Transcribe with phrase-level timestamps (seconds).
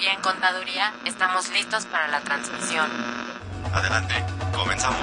[0.00, 2.88] y en Contaduría estamos listos para la transmisión.
[3.72, 4.24] Adelante,
[4.60, 5.00] comenzamos.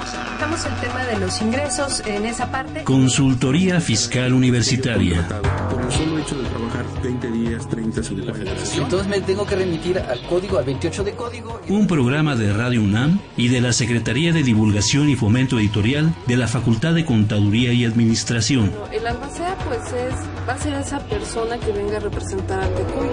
[0.66, 2.82] El tema de los ingresos en esa parte.
[2.84, 5.26] Consultoría Fiscal Universitaria.
[5.70, 8.52] Por el solo hecho de trabajar 20 días, 30, 50.
[8.76, 11.60] Entonces me tengo que remitir al código, al 28 de código.
[11.68, 16.36] Un programa de Radio UNAM y de la Secretaría de Divulgación y Fomento Editorial de
[16.36, 18.72] la Facultad de Contaduría y Administración.
[18.92, 20.14] El albacea pues es,
[20.48, 23.08] va a ser esa persona que venga a representar al TECUY.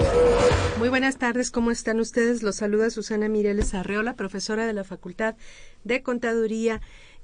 [0.79, 2.43] Muy buenas tardes, ¿cómo están ustedes?
[2.43, 5.35] Los saluda Susana Mireles Arreola, profesora de la Facultad
[5.83, 6.34] de Contaduría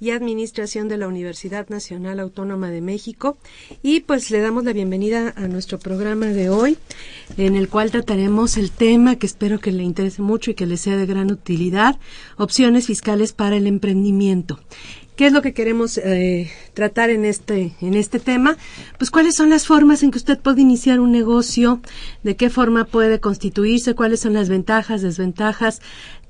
[0.01, 3.37] y Administración de la Universidad Nacional Autónoma de México.
[3.83, 6.77] Y pues le damos la bienvenida a nuestro programa de hoy,
[7.37, 10.77] en el cual trataremos el tema que espero que le interese mucho y que le
[10.77, 11.99] sea de gran utilidad,
[12.37, 14.59] opciones fiscales para el emprendimiento.
[15.15, 18.57] ¿Qué es lo que queremos eh, tratar en este, en este tema?
[18.97, 21.79] Pues cuáles son las formas en que usted puede iniciar un negocio,
[22.23, 25.81] de qué forma puede constituirse, cuáles son las ventajas, desventajas,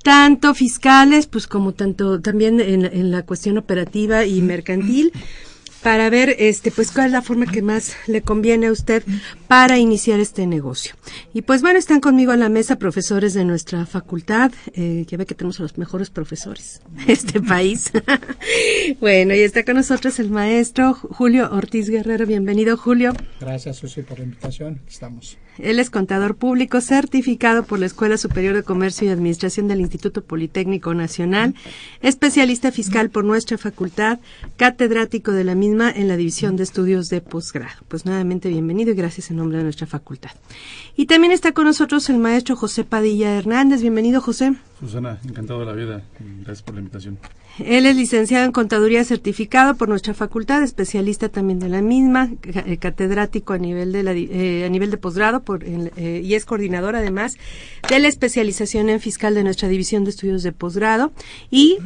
[0.03, 5.11] tanto fiscales, pues como tanto también en, en la cuestión operativa y mercantil
[5.81, 9.03] para ver este pues cuál es la forma que más le conviene a usted
[9.47, 10.95] para iniciar este negocio.
[11.33, 15.25] Y pues bueno, están conmigo en la mesa profesores de nuestra facultad, eh, que ve
[15.25, 17.91] que tenemos a los mejores profesores de este país.
[18.99, 22.25] bueno, y está con nosotros el maestro Julio Ortiz Guerrero.
[22.25, 23.13] Bienvenido, Julio.
[23.39, 24.81] Gracias, Susi, por la invitación.
[24.83, 25.37] Aquí estamos.
[25.61, 30.23] Él es contador público certificado por la Escuela Superior de Comercio y Administración del Instituto
[30.23, 31.53] Politécnico Nacional,
[32.01, 34.19] especialista fiscal por nuestra facultad,
[34.57, 37.79] catedrático de la misma en la División de Estudios de Posgrado.
[37.87, 40.31] Pues nuevamente bienvenido y gracias en nombre de nuestra facultad.
[40.95, 43.81] Y también está con nosotros el maestro José Padilla Hernández.
[43.81, 44.55] Bienvenido, José.
[44.79, 46.01] Susana, encantado de la vida.
[46.19, 47.19] Gracias por la invitación.
[47.59, 52.77] Él es licenciado en Contaduría certificado por nuestra facultad, especialista también de la misma, eh,
[52.77, 56.95] catedrático a nivel de la, eh, a nivel de posgrado por, eh, y es coordinador
[56.95, 57.37] además
[57.89, 61.11] de la especialización en fiscal de nuestra división de estudios de posgrado
[61.49, 61.77] y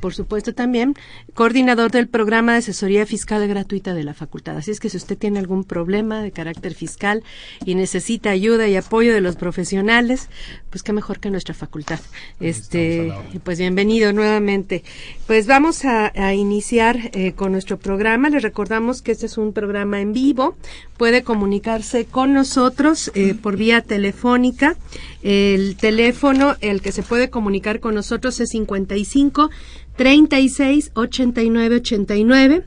[0.00, 0.94] por supuesto también
[1.32, 4.56] coordinador del programa de asesoría fiscal gratuita de la facultad.
[4.56, 7.22] Así es que si usted tiene algún problema de carácter fiscal
[7.64, 10.28] y necesita ayuda y apoyo de los profesionales,
[10.70, 12.00] pues qué mejor que nuestra facultad.
[12.40, 14.84] Este, pues bienvenido nuevamente.
[15.26, 18.28] Pues vamos a, iniciar eh, con nuestro programa.
[18.28, 20.54] Les recordamos que este es un programa en vivo.
[20.98, 24.76] Puede comunicarse con nosotros eh, por vía telefónica.
[25.22, 29.48] El teléfono, el que se puede comunicar con nosotros es 55
[29.96, 32.64] 36 89 89.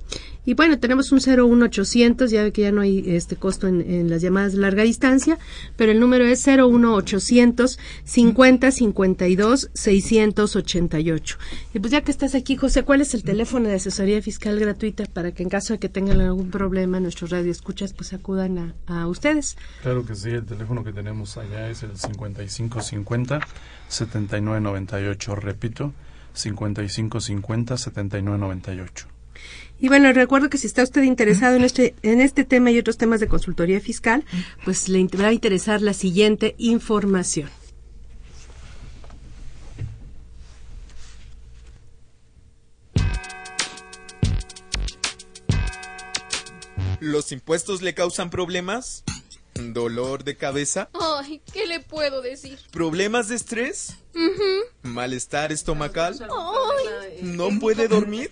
[0.48, 4.22] Y bueno, tenemos un 01800, ya que ya no hay este costo en, en, las
[4.22, 5.38] llamadas de larga distancia,
[5.76, 11.38] pero el número es 01800 50 52 688.
[11.74, 15.04] Y pues ya que estás aquí, José, ¿cuál es el teléfono de asesoría fiscal gratuita
[15.06, 19.08] para que en caso de que tengan algún problema nuestros radioescuchas, pues acudan a, a
[19.08, 19.58] ustedes?
[19.82, 23.42] Claro que sí, el teléfono que tenemos allá es el 5550
[23.90, 25.92] 7998, repito,
[26.32, 29.08] 5550 7998.
[29.80, 32.98] Y bueno, recuerdo que si está usted interesado en este, en este tema y otros
[32.98, 34.26] temas de consultoría fiscal,
[34.66, 37.50] pues le va a interesar la siguiente información.
[47.00, 49.04] ¿Los impuestos le causan problemas?
[49.54, 50.90] ¿Dolor de cabeza?
[50.94, 52.60] Ay, ¿qué le puedo decir?
[52.72, 53.96] ¿Problemas de estrés?
[54.16, 54.62] Uh -huh.
[54.84, 56.18] ¿Malestar estomacal?
[56.22, 57.20] Ay.
[57.22, 58.32] ¿No puede dormir?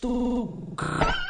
[0.00, 1.29] Stug.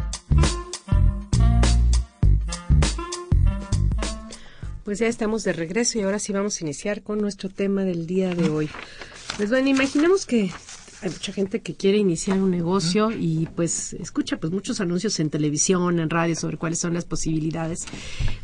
[4.91, 8.07] Pues ya estamos de regreso y ahora sí vamos a iniciar con nuestro tema del
[8.07, 8.69] día de hoy.
[9.37, 10.51] Pues bueno, imaginemos que
[11.01, 15.29] hay mucha gente que quiere iniciar un negocio y pues escucha pues muchos anuncios en
[15.29, 17.85] televisión, en radio sobre cuáles son las posibilidades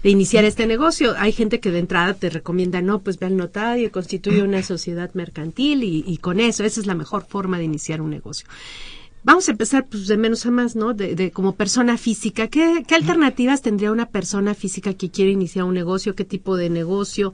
[0.01, 1.15] de iniciar este negocio.
[1.17, 5.13] Hay gente que de entrada te recomienda, no, pues ve al notario, constituye una sociedad
[5.15, 8.47] mercantil y, y con eso, esa es la mejor forma de iniciar un negocio.
[9.27, 10.93] Vamos a empezar pues, de menos a más, ¿no?
[10.93, 12.47] De, de como persona física.
[12.47, 16.15] ¿Qué, ¿Qué, alternativas tendría una persona física que quiere iniciar un negocio?
[16.15, 17.33] ¿Qué tipo de negocio?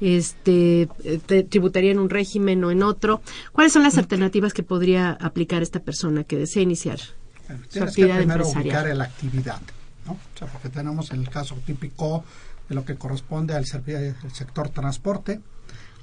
[0.00, 0.88] Este,
[1.26, 3.22] te, ¿Tributaría en un régimen o en otro?
[3.50, 7.00] ¿Cuáles son las alternativas que podría aplicar esta persona que desea iniciar
[7.68, 9.60] su actividad que primero ubicar la actividad,
[10.06, 10.12] ¿no?
[10.12, 12.24] O sea, porque tenemos el caso típico
[12.68, 15.40] de lo que corresponde al sector transporte,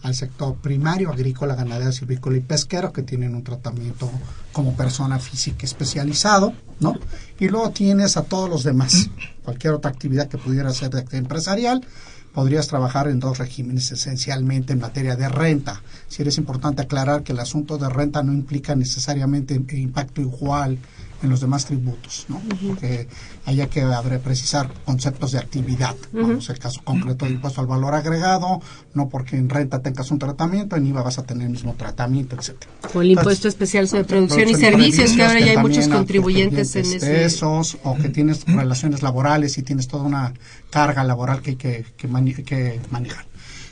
[0.01, 4.09] al sector primario, agrícola, ganadero, silvícola y pesquero, que tienen un tratamiento
[4.53, 6.95] como persona física especializado, ¿no?
[7.39, 9.09] Y luego tienes a todos los demás.
[9.43, 11.85] Cualquier otra actividad que pudiera ser de empresarial,
[12.33, 15.81] podrías trabajar en dos regímenes esencialmente en materia de renta.
[16.07, 20.77] Si es importante aclarar que el asunto de renta no implica necesariamente impacto igual
[21.21, 22.41] en los demás tributos, ¿no?
[22.65, 23.07] Porque
[23.45, 23.85] haya que
[24.23, 25.95] precisar conceptos de actividad.
[26.11, 28.61] Vamos, el caso concreto del impuesto al valor agregado,
[28.93, 32.35] no porque en renta tengas un tratamiento, en IVA vas a tener el mismo tratamiento,
[32.35, 32.71] etcétera.
[32.93, 36.85] O el impuesto especial sobre producción y servicios, que ahora ya hay muchos contribuyentes en
[36.85, 37.25] ese.
[37.25, 40.33] Esos, o que tienes relaciones laborales y tienes toda una
[40.69, 43.25] carga laboral que hay que, que, mani que manejar.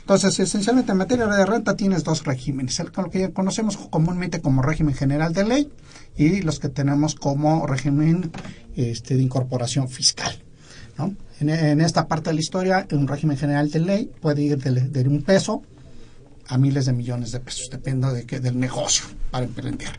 [0.08, 4.94] Entonces, esencialmente en materia de renta tienes dos regímenes, el que conocemos comúnmente como régimen
[4.94, 5.70] general de ley
[6.16, 8.30] y los que tenemos como régimen
[8.74, 10.32] este, de incorporación fiscal.
[10.96, 11.14] ¿no?
[11.40, 14.88] En, en, esta parte de la historia, un régimen general de ley puede ir de,
[14.88, 15.60] de un peso
[16.46, 19.90] a miles de millones de pesos, depende de que, del negocio para emprender.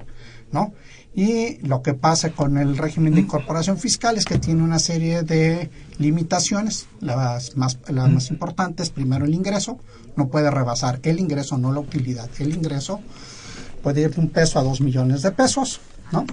[0.51, 0.73] ¿no?
[1.13, 5.23] Y lo que pasa con el régimen de incorporación fiscal es que tiene una serie
[5.23, 6.87] de limitaciones.
[7.01, 9.79] Las más, las más importantes, primero el ingreso,
[10.15, 12.29] no puede rebasar el ingreso, no la utilidad.
[12.39, 13.01] El ingreso
[13.81, 16.25] puede ir de un peso a dos millones de pesos, ¿no?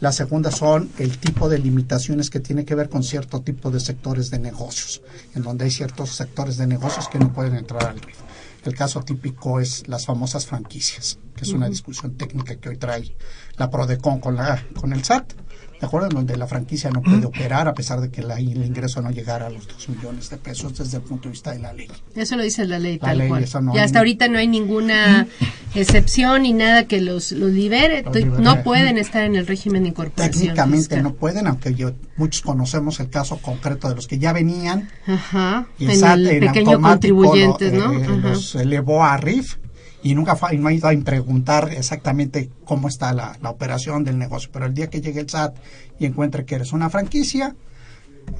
[0.00, 3.78] La segunda son el tipo de limitaciones que tiene que ver con cierto tipo de
[3.78, 5.00] sectores de negocios,
[5.34, 8.16] en donde hay ciertos sectores de negocios que no pueden entrar al RIF.
[8.64, 13.14] El caso típico es las famosas franquicias, que es una discusión técnica que hoy trae
[13.62, 15.34] la PRODECON con, la, con el SAT,
[15.80, 16.08] ¿de acuerdo?
[16.08, 19.10] En donde la franquicia no puede operar a pesar de que la, el ingreso no
[19.12, 21.88] llegara a los 2 millones de pesos desde el punto de vista de la ley.
[22.16, 23.44] Eso lo dice la ley, la tal ley, cual.
[23.62, 25.28] No y hasta ahorita no hay ninguna
[25.76, 28.02] excepción ni nada que los, los libere.
[28.02, 28.42] Los libere.
[28.42, 31.02] No pueden estar en el régimen de incorporación Técnicamente fiscal.
[31.04, 34.88] no pueden, aunque yo, muchos conocemos el caso concreto de los que ya venían.
[35.06, 37.92] Ajá, y el en SAT el en pequeño contribuyentes, lo, ¿no?
[37.92, 39.56] eh, los elevó a RIF
[40.02, 44.50] y nunca no ha ido a preguntar exactamente cómo está la, la, operación del negocio.
[44.52, 45.56] Pero el día que llegue el SAT
[45.98, 47.54] y encuentre que eres una franquicia,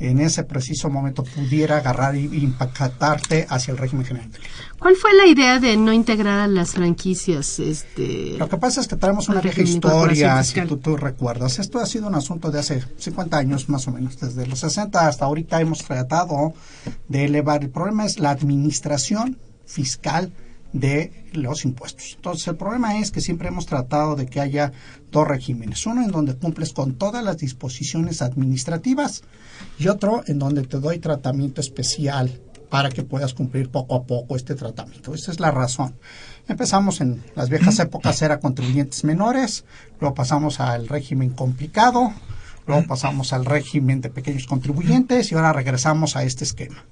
[0.00, 4.30] en ese preciso momento pudiera agarrar y impactarte hacia el régimen general.
[4.78, 7.58] ¿Cuál fue la idea de no integrar a las franquicias?
[7.58, 11.58] Este, Lo que pasa es que traemos una vieja historia, si tú, tú, recuerdas.
[11.58, 14.18] Esto ha sido un asunto de hace 50 años más o menos.
[14.18, 16.52] Desde los 60 hasta ahorita hemos tratado
[17.08, 17.62] de elevar.
[17.62, 20.32] El problema es la administración fiscal
[20.72, 22.12] de los impuestos.
[22.16, 24.72] Entonces, el problema es que siempre hemos tratado de que haya
[25.10, 25.84] dos regímenes.
[25.86, 29.22] Uno en donde cumples con todas las disposiciones administrativas
[29.78, 34.34] y otro en donde te doy tratamiento especial para que puedas cumplir poco a poco
[34.34, 35.14] este tratamiento.
[35.14, 35.94] Esa es la razón.
[36.48, 39.66] Empezamos en las viejas épocas, era contribuyentes menores,
[40.00, 42.14] luego pasamos al régimen complicado,
[42.66, 46.86] luego pasamos al régimen de pequeños contribuyentes y ahora regresamos a este esquema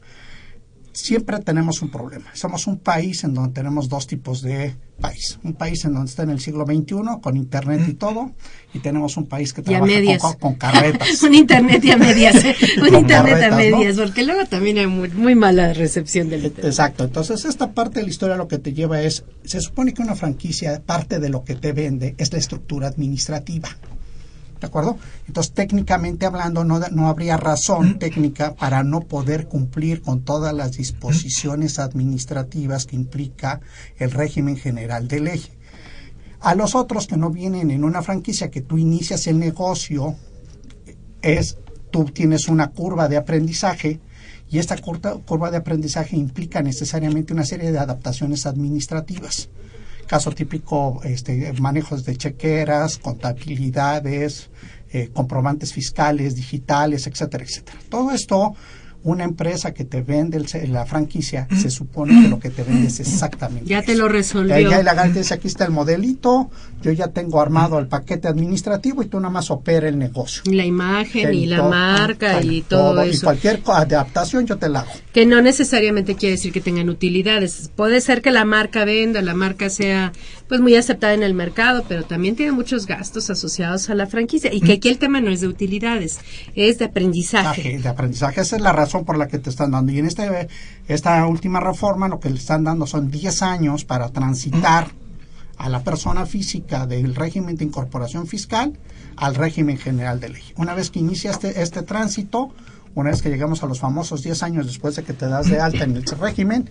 [0.92, 2.26] siempre tenemos un problema.
[2.34, 5.38] Somos un país en donde tenemos dos tipos de país.
[5.42, 8.32] Un país en donde está en el siglo XXI con internet y todo,
[8.74, 11.22] y tenemos un país que trabaja con, con, carretas.
[11.22, 12.54] un internet y a medias, ¿eh?
[12.80, 14.04] un internet carretas, a medias, ¿no?
[14.04, 16.66] porque luego también hay muy, muy mala recepción del internet.
[16.66, 17.04] Exacto.
[17.04, 20.14] Entonces, esta parte de la historia lo que te lleva es, se supone que una
[20.14, 23.70] franquicia, parte de lo que te vende es la estructura administrativa.
[24.60, 24.98] ¿De acuerdo?
[25.26, 30.72] Entonces, técnicamente hablando, no, no habría razón técnica para no poder cumplir con todas las
[30.72, 33.60] disposiciones administrativas que implica
[33.96, 35.42] el régimen general de ley.
[36.40, 40.16] A los otros que no vienen en una franquicia, que tú inicias el negocio,
[41.22, 41.56] es
[41.90, 44.00] tú tienes una curva de aprendizaje
[44.50, 49.48] Y esta curva de aprendizaje implica necesariamente una serie de adaptaciones administrativas.
[50.10, 54.50] Caso típico, este, manejos de chequeras, contabilidades,
[54.90, 57.78] eh, comprobantes fiscales, digitales, etcétera, etcétera.
[57.88, 58.56] Todo esto
[59.02, 62.88] una empresa que te vende el, la franquicia, se supone que lo que te vende
[62.88, 63.68] es exactamente.
[63.68, 64.58] Ya te lo resolvió.
[64.58, 66.50] Ya, la dice, aquí está el modelito,
[66.82, 70.42] yo ya tengo armado el paquete administrativo y tú nada más opera el negocio.
[70.46, 73.16] La imagen y la marca y todo, eso.
[73.16, 74.92] Y cualquier adaptación yo te la hago.
[75.12, 77.70] Que no necesariamente quiere decir que tengan utilidades.
[77.74, 80.12] Puede ser que la marca venda, la marca sea
[80.50, 84.52] pues muy aceptada en el mercado, pero también tiene muchos gastos asociados a la franquicia.
[84.52, 86.18] Y que aquí el tema no es de utilidades,
[86.56, 87.78] es de aprendizaje.
[87.78, 89.92] De aprendizaje, esa es la razón por la que te están dando.
[89.92, 90.48] Y en este,
[90.88, 94.88] esta última reforma lo que le están dando son 10 años para transitar
[95.56, 98.76] a la persona física del régimen de incorporación fiscal
[99.14, 100.42] al régimen general de ley.
[100.56, 102.52] Una vez que inicia este, este tránsito,
[102.96, 105.60] una vez que llegamos a los famosos 10 años después de que te das de
[105.60, 106.68] alta en el régimen,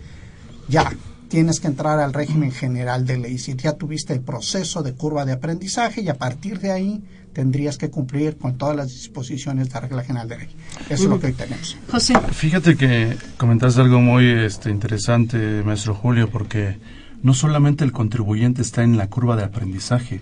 [0.68, 0.92] ya
[1.30, 3.38] tienes que entrar al régimen general de ley.
[3.38, 7.78] Si ya tuviste el proceso de curva de aprendizaje y a partir de ahí tendrías
[7.78, 10.48] que cumplir con todas las disposiciones de la regla general de ley.
[10.90, 11.76] Eso es lo que hoy tenemos.
[11.88, 12.14] José.
[12.32, 16.78] Fíjate que comentaste algo muy este, interesante, maestro Julio, porque
[17.22, 20.20] no solamente el contribuyente está en la curva de aprendizaje,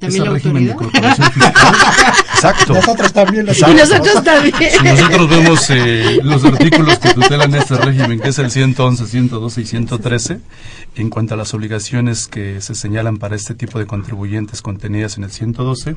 [0.00, 1.74] es el régimen de corporación fiscal.
[2.34, 2.74] Exacto.
[2.74, 3.46] Nosotros también.
[3.46, 4.54] Y nosotros también.
[4.70, 9.60] Si nosotros vemos eh, los artículos que tutelan este régimen, que es el 111, 112
[9.60, 10.40] y 113,
[10.96, 15.24] en cuanto a las obligaciones que se señalan para este tipo de contribuyentes contenidas en
[15.24, 15.96] el 112,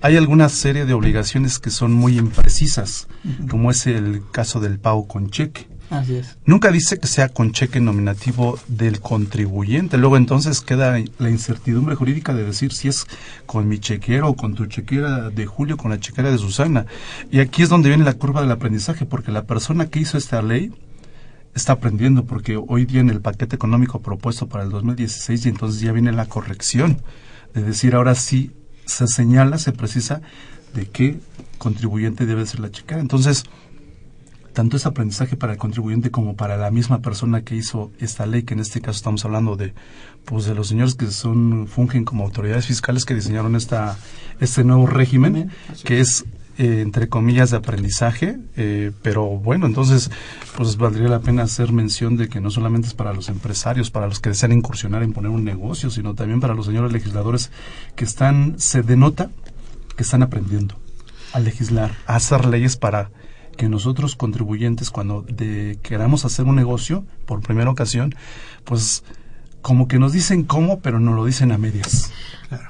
[0.00, 3.08] hay alguna serie de obligaciones que son muy imprecisas,
[3.48, 5.71] como es el caso del pago con cheque.
[5.92, 6.38] Así es.
[6.46, 9.98] Nunca dice que sea con cheque nominativo del contribuyente.
[9.98, 13.06] Luego entonces queda la incertidumbre jurídica de decir si es
[13.44, 16.86] con mi chequero o con tu chequera de Julio, con la chequera de Susana.
[17.30, 20.40] Y aquí es donde viene la curva del aprendizaje, porque la persona que hizo esta
[20.40, 20.72] ley
[21.54, 25.82] está aprendiendo, porque hoy día en el paquete económico propuesto para el 2016 y entonces
[25.82, 27.02] ya viene la corrección,
[27.52, 28.50] de decir ahora sí
[28.86, 30.22] se señala, se precisa
[30.72, 31.20] de qué
[31.58, 33.00] contribuyente debe ser la chequera.
[33.02, 33.44] Entonces,
[34.52, 38.42] tanto es aprendizaje para el contribuyente como para la misma persona que hizo esta ley,
[38.42, 39.74] que en este caso estamos hablando de
[40.24, 43.96] pues de los señores que son fungen como autoridades fiscales que diseñaron esta
[44.40, 45.50] este nuevo régimen,
[45.84, 46.24] que es
[46.58, 50.10] eh, entre comillas de aprendizaje, eh, pero bueno, entonces
[50.54, 54.06] pues valdría la pena hacer mención de que no solamente es para los empresarios, para
[54.06, 57.50] los que desean incursionar en poner un negocio, sino también para los señores legisladores
[57.96, 59.30] que están, se denota
[59.96, 60.76] que están aprendiendo
[61.32, 63.10] a legislar, a hacer leyes para
[63.56, 68.14] que nosotros contribuyentes cuando de, queramos hacer un negocio por primera ocasión,
[68.64, 69.04] pues
[69.60, 72.12] como que nos dicen cómo, pero no lo dicen a medias.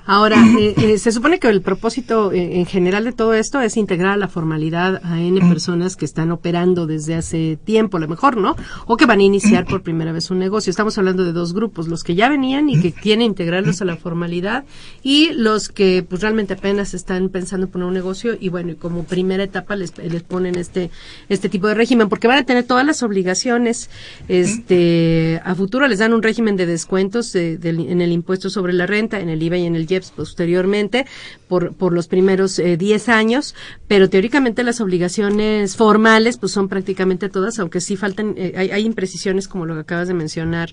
[0.06, 3.76] Ahora, eh, eh, se supone que el propósito eh, en general de todo esto es
[3.76, 8.36] integrar la formalidad a N personas que están operando desde hace tiempo, a lo mejor,
[8.36, 8.56] ¿no?
[8.86, 10.70] O que van a iniciar por primera vez un negocio.
[10.70, 13.96] Estamos hablando de dos grupos, los que ya venían y que quieren integrarlos a la
[13.96, 14.64] formalidad
[15.02, 19.04] y los que pues realmente apenas están pensando poner un negocio y bueno, y como
[19.04, 20.90] primera etapa les, les ponen este,
[21.28, 23.90] este tipo de régimen porque van a tener todas las obligaciones,
[24.28, 25.88] este, a futuro.
[25.88, 29.58] Les dan un régimen de descuentos en el impuesto sobre la renta, en el IVA
[29.58, 31.06] y en el IEPS posteriormente
[31.48, 33.54] por, por los primeros 10 eh, años,
[33.88, 38.84] pero teóricamente las obligaciones formales pues son prácticamente todas, aunque sí faltan, eh, hay, hay,
[38.84, 40.72] imprecisiones como lo que acabas de mencionar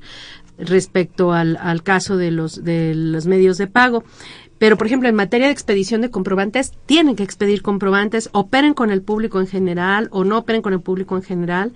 [0.57, 4.03] respecto al, al caso de los, de los medios de pago.
[4.59, 8.91] Pero, por ejemplo, en materia de expedición de comprobantes, tienen que expedir comprobantes, operen con
[8.91, 11.73] el público en general o no operen con el público en general.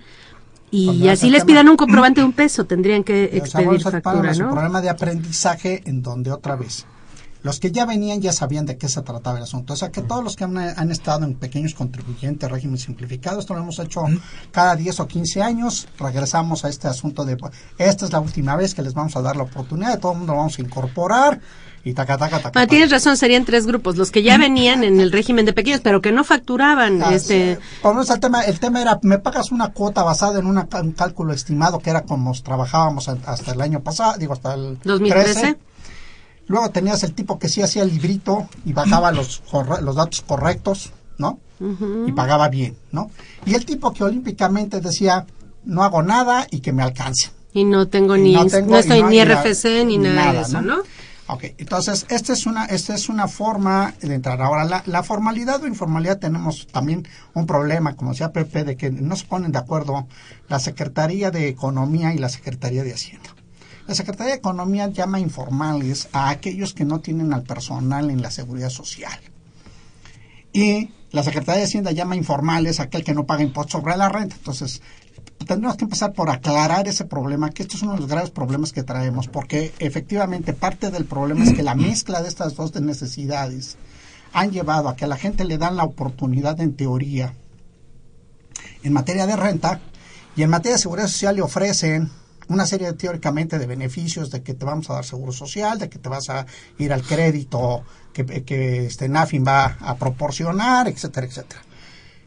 [0.70, 4.46] Y así les pidan un comprobante de un peso, tendrían que expedir factura, ¿no?
[4.46, 6.84] un problema de aprendizaje en donde otra vez
[7.44, 9.74] los que ya venían ya sabían de qué se trataba el asunto.
[9.74, 13.60] O sea que todos los que han, estado en pequeños contribuyentes, régimen simplificado, esto lo
[13.60, 14.02] hemos hecho
[14.50, 17.36] cada 10 o 15 años, regresamos a este asunto de,
[17.76, 20.32] esta es la última vez que les vamos a dar la oportunidad, todo el mundo
[20.32, 21.40] lo vamos a incorporar.
[21.86, 25.00] Y taca, taca, taca, ah, tienes razón, serían tres grupos, los que ya venían en
[25.00, 27.02] el régimen de pequeños, pero que no facturaban.
[27.02, 27.58] Ah, este...
[27.82, 31.90] el tema, el tema era, me pagas una cuota basada en un cálculo estimado, que
[31.90, 35.58] era como trabajábamos hasta el año pasado, digo, hasta el 2013.
[36.46, 39.42] Luego tenías el tipo que sí hacía el librito y bajaba los,
[39.82, 41.38] los datos correctos, ¿no?
[42.06, 43.10] Y pagaba bien, ¿no?
[43.46, 45.26] Y el tipo que olímpicamente decía,
[45.64, 47.30] no hago nada y que me alcance.
[47.52, 50.82] Y no tengo ni, no, estoy ni RFC ni, nada, de eso, ¿no?
[51.26, 54.42] Ok, entonces esta es una, esta es una forma de entrar.
[54.42, 58.90] Ahora, la, la, formalidad o informalidad tenemos también un problema, como decía Pepe, de que
[58.90, 60.06] no se ponen de acuerdo
[60.48, 63.33] la Secretaría de Economía y la Secretaría de Hacienda.
[63.86, 68.30] La Secretaría de Economía llama informales a aquellos que no tienen al personal en la
[68.30, 69.18] seguridad social.
[70.52, 74.08] Y La Secretaría de Hacienda llama informal es aquel que no paga impuestos sobre la
[74.08, 74.36] renta.
[74.36, 74.80] Entonces,
[75.46, 78.72] tendremos que empezar por aclarar ese problema, que esto es uno de los graves problemas
[78.72, 83.76] que traemos, porque efectivamente parte del problema es que la mezcla de estas dos necesidades
[84.32, 87.34] han llevado a que a la gente le dan la oportunidad en teoría
[88.82, 89.80] en materia de renta
[90.36, 92.10] y en materia de seguridad social le ofrecen
[92.48, 95.98] una serie teóricamente de beneficios de que te vamos a dar seguro social, de que
[95.98, 96.46] te vas a
[96.78, 97.82] ir al crédito
[98.12, 101.62] que, que este NAFIN va a proporcionar, etcétera, etcétera.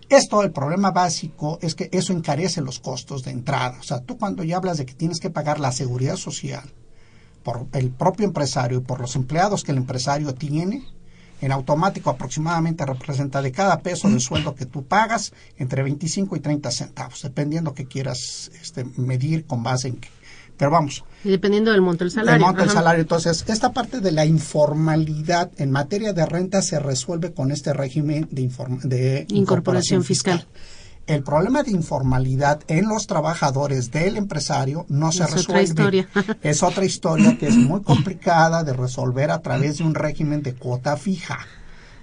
[0.10, 3.78] Esto, el problema básico es que eso encarece los costos de entrada.
[3.80, 6.64] O sea, tú cuando ya hablas de que tienes que pagar la seguridad social
[7.44, 10.86] por el propio empresario y por los empleados que el empresario tiene,
[11.42, 16.40] en automático aproximadamente representa de cada peso de sueldo que tú pagas entre 25 y
[16.40, 20.10] 30 centavos, dependiendo que quieras este, medir con base en qué.
[20.58, 21.04] Pero vamos.
[21.24, 22.36] Y dependiendo del monto del salario.
[22.36, 23.02] El monto del salario.
[23.02, 28.28] Entonces, esta parte de la informalidad en materia de renta se resuelve con este régimen
[28.32, 28.50] de,
[28.84, 30.48] de incorporación, fiscal.
[31.08, 35.40] El problema de informalidad en los trabajadores del empresario no se resuelve.
[35.42, 36.10] Es otra historia.
[36.44, 40.54] es otra historia que es muy complicada de resolver a través de un régimen de
[40.54, 41.40] cuota fija.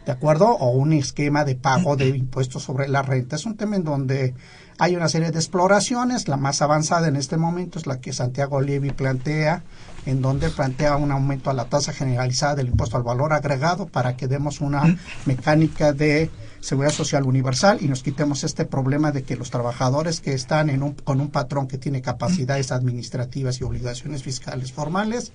[0.07, 0.49] ¿De acuerdo?
[0.49, 3.37] O un esquema de pago de impuestos sobre la renta.
[3.37, 4.35] Es un tema en donde
[4.79, 8.61] hay una serie de exploraciones, la más avanzada en este momento es la que Santiago
[8.61, 9.63] Levy plantea,
[10.05, 14.17] en donde plantea un aumento a la tasa generalizada del impuesto al valor agregado para
[14.17, 14.97] que demos una
[15.27, 16.31] mecánica de
[16.65, 20.83] seguridad social universal y nos quitemos este problema de que los trabajadores que están en
[20.83, 25.33] un, con un patrón que tiene capacidades administrativas y obligaciones fiscales formales,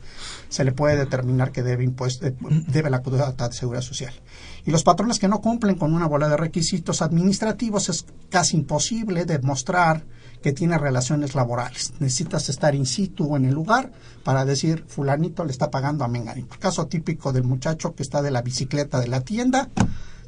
[0.49, 2.35] se le puede determinar que debe, impuesto, eh,
[2.67, 4.13] debe la cuota de seguridad social.
[4.65, 9.25] Y los patrones que no cumplen con una bola de requisitos administrativos es casi imposible
[9.25, 10.03] demostrar
[10.41, 11.93] que tiene relaciones laborales.
[11.99, 13.91] Necesitas estar in situ en el lugar
[14.23, 16.55] para decir fulanito le está pagando a Menganito.
[16.59, 19.69] Caso típico del muchacho que está de la bicicleta de la tienda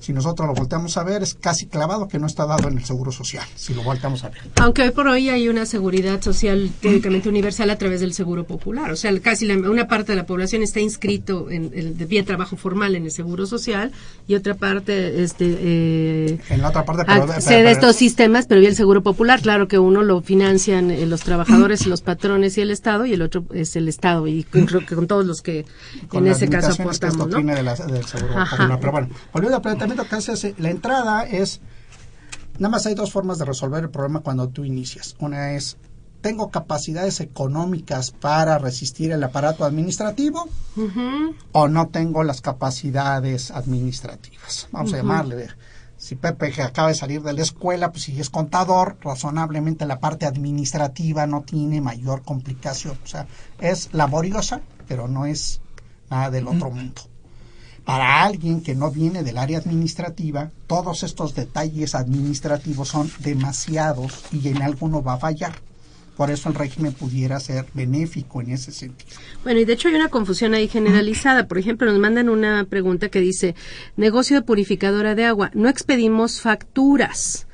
[0.01, 2.85] si nosotros lo volteamos a ver, es casi clavado que no está dado en el
[2.85, 4.41] seguro social, si lo volteamos a ver.
[4.55, 8.91] Aunque hoy por hoy hay una seguridad social teóricamente universal a través del seguro popular.
[8.91, 12.57] O sea, casi una parte de la población está inscrito en el de vía trabajo
[12.57, 13.91] formal en el seguro social
[14.27, 18.69] y otra parte este eh, en la otra parte accede a estos sistemas, pero vía
[18.69, 19.41] el seguro popular.
[19.41, 23.21] Claro que uno lo financian eh, los trabajadores, los patrones y el Estado y el
[23.21, 25.65] otro es el Estado y que con todos los que
[26.11, 27.41] en ese caso aportamos, ¿no?
[27.41, 28.79] De la, del seguro popular.
[28.79, 29.61] Pero bueno, volviendo a
[29.95, 31.61] la entrada es,
[32.59, 35.15] nada más hay dos formas de resolver el problema cuando tú inicias.
[35.19, 35.77] Una es,
[36.21, 40.47] tengo capacidades económicas para resistir el aparato administrativo
[41.51, 44.67] o no tengo las capacidades administrativas.
[44.71, 45.49] Vamos a llamarle.
[45.97, 49.99] Si Pepe que acaba de salir de la escuela, pues si es contador, razonablemente la
[49.99, 52.97] parte administrativa no tiene mayor complicación.
[53.03, 53.27] O sea,
[53.59, 55.61] es laboriosa, pero no es
[56.09, 57.03] nada del otro mundo.
[57.85, 64.47] Para alguien que no viene del área administrativa, todos estos detalles administrativos son demasiados y
[64.47, 65.55] en alguno va a fallar.
[66.15, 69.09] Por eso el régimen pudiera ser benéfico en ese sentido.
[69.43, 71.47] Bueno, y de hecho hay una confusión ahí generalizada.
[71.47, 73.55] Por ejemplo, nos mandan una pregunta que dice,
[73.97, 77.47] negocio de purificadora de agua, no expedimos facturas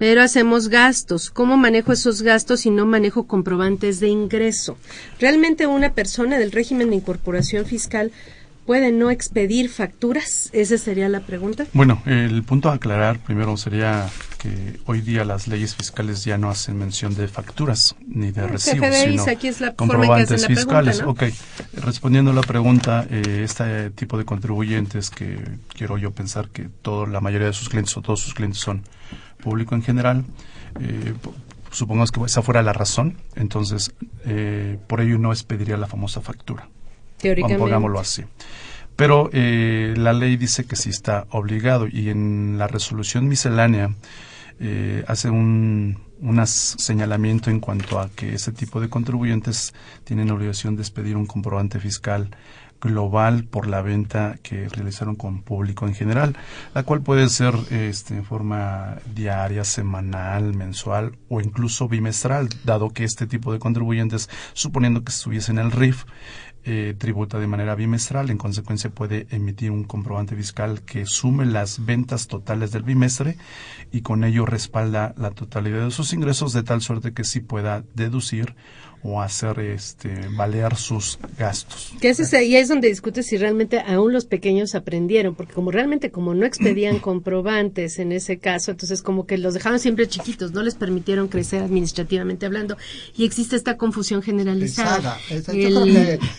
[0.00, 1.30] pero hacemos gastos.
[1.30, 4.78] ¿Cómo manejo esos gastos si no manejo comprobantes de ingreso?
[5.18, 8.10] Realmente una persona del régimen de incorporación fiscal
[8.70, 10.48] puede no expedir facturas?
[10.52, 11.66] Esa sería la pregunta.
[11.72, 16.50] Bueno, el punto a aclarar primero sería que hoy día las leyes fiscales ya no
[16.50, 20.98] hacen mención de facturas ni de recibos, sino aquí es la comprobantes que fiscales.
[20.98, 25.36] Pregunta, Ok, respondiendo a la pregunta, eh, este tipo de contribuyentes que
[25.74, 28.84] quiero yo pensar que todo, la mayoría de sus clientes o todos sus clientes son
[29.42, 30.24] público en general,
[30.80, 31.12] eh,
[31.72, 33.92] supongamos que esa fuera la razón, entonces
[34.26, 36.68] eh, por ello no expediría la famosa factura.
[37.20, 37.58] Teóricamente.
[37.58, 38.24] Pongámoslo así.
[38.96, 43.94] Pero eh, la ley dice que sí está obligado y en la resolución miscelánea
[44.58, 45.96] eh, hace un
[46.44, 49.72] señalamiento en cuanto a que ese tipo de contribuyentes
[50.04, 52.28] tienen obligación de expedir un comprobante fiscal
[52.80, 56.36] global por la venta que realizaron con público en general,
[56.74, 63.04] la cual puede ser este, en forma diaria, semanal, mensual o incluso bimestral, dado que
[63.04, 66.04] este tipo de contribuyentes, suponiendo que estuviesen en el RIF,
[66.64, 71.84] eh, tributa de manera bimestral, en consecuencia puede emitir un comprobante fiscal que sume las
[71.84, 73.36] ventas totales del bimestre
[73.90, 77.82] y con ello respalda la totalidad de sus ingresos de tal suerte que sí pueda
[77.94, 78.54] deducir
[79.02, 81.92] o hacer este balear sus gastos.
[82.00, 86.10] Que es y es donde discute si realmente aún los pequeños aprendieron, porque como realmente
[86.10, 90.62] como no expedían comprobantes en ese caso, entonces como que los dejaron siempre chiquitos, no
[90.62, 92.76] les permitieron crecer administrativamente hablando
[93.16, 95.18] y existe esta confusión generalizada.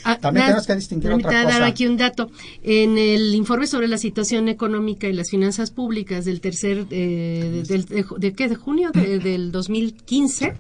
[0.04, 1.60] Ah, También tenemos que distinguir otra cosa.
[1.60, 2.32] dar aquí un dato.
[2.64, 7.86] En el informe sobre la situación económica y las finanzas públicas del tercer, eh, del,
[7.86, 8.48] de, de, ¿qué?
[8.48, 10.54] de junio de, del 2015,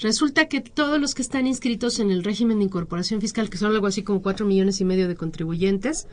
[0.00, 3.74] Resulta que todos los que están inscritos en el régimen de incorporación fiscal, que son
[3.74, 6.06] algo así como cuatro millones y medio de contribuyentes,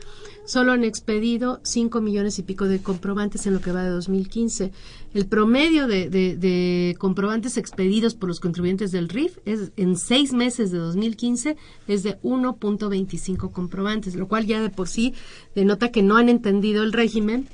[0.44, 4.72] solo han expedido cinco millones y pico de comprobantes en lo que va de 2015.
[5.14, 10.32] El promedio de, de, de comprobantes expedidos por los contribuyentes del RIF es en seis
[10.32, 15.14] meses de 2015 es de 1.25 comprobantes, lo cual ya de por sí
[15.54, 17.48] denota que no han entendido el régimen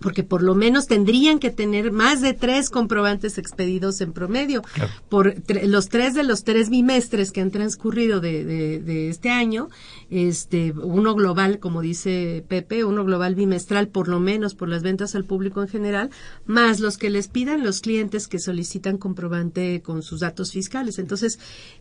[0.00, 4.62] porque por lo menos tendrían que tener más de tres comprobantes expedidos en promedio.
[4.74, 4.90] Claro.
[5.08, 9.68] Por los tres de los tres bimestres que han transcurrido de, de, de, este año,
[10.14, 15.16] este, uno global, como dice Pepe, uno global bimestral, por lo menos por las ventas
[15.16, 16.10] al público en general,
[16.46, 21.00] más los que les pidan los clientes que solicitan comprobante con sus datos fiscales.
[21.00, 21.40] Entonces,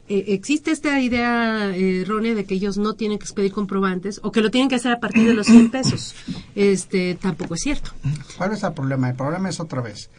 [0.10, 4.41] eh, existe esta idea errónea de que ellos no tienen que expedir comprobantes o que
[4.41, 6.15] lo tienen que hacer a partir de los 100 pesos.
[6.56, 7.91] Este, tampoco es cierto.
[8.36, 9.10] ¿Cuál es el problema?
[9.12, 10.10] El problema es otra vez.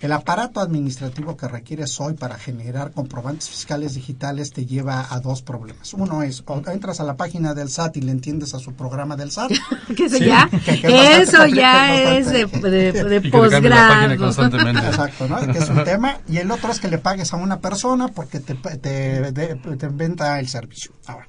[0.00, 5.42] El aparato administrativo que requieres hoy para generar comprobantes fiscales digitales te lleva a dos
[5.42, 5.92] problemas.
[5.94, 9.16] Uno es, cuando entras a la página del SAT y le entiendes a su programa
[9.16, 9.52] del SAT.
[9.96, 10.24] que ¿Sí?
[10.24, 14.12] ya, que, que eso ya es de, de, de posgrado.
[14.12, 15.40] Exacto, ¿no?
[15.52, 16.18] Que es un tema.
[16.28, 19.86] Y el otro es que le pagues a una persona porque te, te, te, te
[19.86, 20.92] inventa el servicio.
[21.06, 21.28] Ahora,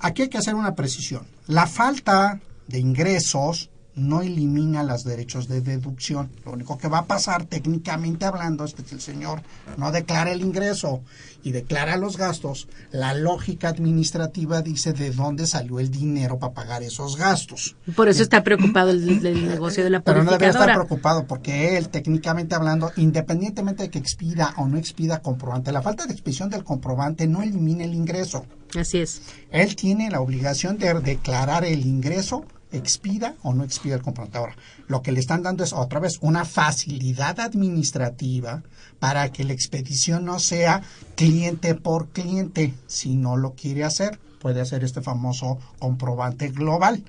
[0.00, 1.26] aquí hay que hacer una precisión.
[1.46, 6.30] La falta de ingresos no elimina los derechos de deducción.
[6.44, 9.42] Lo único que va a pasar técnicamente hablando es que si el señor
[9.76, 11.02] no declara el ingreso
[11.42, 16.82] y declara los gastos, la lógica administrativa dice de dónde salió el dinero para pagar
[16.82, 17.76] esos gastos.
[17.94, 21.76] Por eso está preocupado el, el negocio de la Pero no debe estar preocupado porque
[21.76, 26.50] él, técnicamente hablando, independientemente de que expida o no expida comprobante, la falta de expedición
[26.50, 28.46] del comprobante no elimina el ingreso.
[28.76, 29.22] Así es.
[29.50, 32.44] Él tiene la obligación de declarar el ingreso
[32.76, 34.38] expida o no expida el comprobante.
[34.38, 34.56] Ahora,
[34.88, 38.62] lo que le están dando es otra vez una facilidad administrativa
[38.98, 40.82] para que la expedición no sea
[41.16, 42.74] cliente por cliente.
[42.86, 47.04] Si no lo quiere hacer, puede hacer este famoso comprobante global.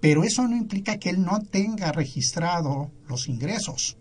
[0.00, 3.96] Pero eso no implica que él no tenga registrado los ingresos.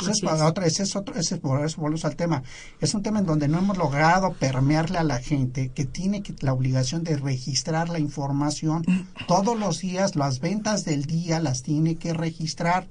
[0.00, 2.44] Entonces, para otra, ese es otro, ese, por eso volvemos al tema.
[2.80, 6.34] Es un tema en donde no hemos logrado permearle a la gente que tiene que,
[6.40, 8.84] la obligación de registrar la información.
[9.26, 12.86] Todos los días, las ventas del día las tiene que registrar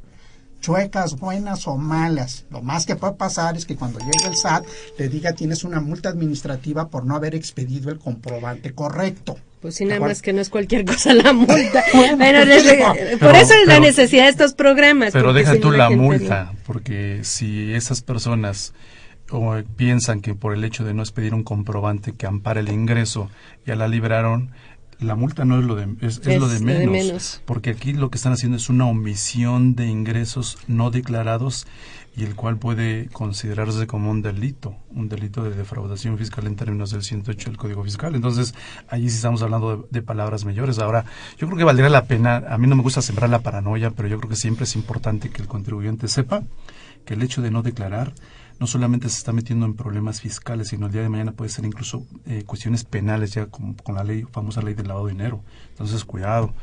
[0.60, 2.46] chuecas, buenas o malas.
[2.50, 4.66] Lo más que puede pasar es que cuando llegue el SAT
[4.98, 9.38] le diga tienes una multa administrativa por no haber expedido el comprobante correcto.
[9.62, 11.84] Pues sí, nada más que no es cualquier cosa la multa.
[11.94, 15.14] bueno, pero, por eso es la necesidad de estos programas.
[15.14, 16.60] Pero deja si tú la, la multa, no.
[16.66, 18.74] porque si esas personas
[19.30, 23.30] o piensan que por el hecho de no expedir un comprobante que ampara el ingreso
[23.66, 24.52] ya la libraron,
[25.00, 27.72] la multa no es lo de es, es, es lo de menos, de menos, porque
[27.72, 31.68] aquí lo que están haciendo es una omisión de ingresos no declarados
[32.16, 36.90] y el cual puede considerarse como un delito, un delito de defraudación fiscal en términos
[36.90, 38.16] del 108 del Código Fiscal.
[38.16, 38.56] Entonces,
[38.88, 40.80] allí sí estamos hablando de, de, palabras mayores.
[40.80, 41.06] Ahora,
[41.38, 44.08] yo creo que valdría la pena, a mí no me gusta sembrar la paranoia, pero
[44.08, 46.42] yo creo que siempre es importante que el contribuyente sepa
[47.06, 48.14] que el hecho de no declarar
[48.60, 51.66] no solamente se está metiendo en problemas fiscales, sino el día de mañana puede ser
[51.66, 55.44] incluso eh, cuestiones penales ya con, con la ley, famosa ley del lavado de dinero.
[55.70, 56.54] Entonces, cuidado.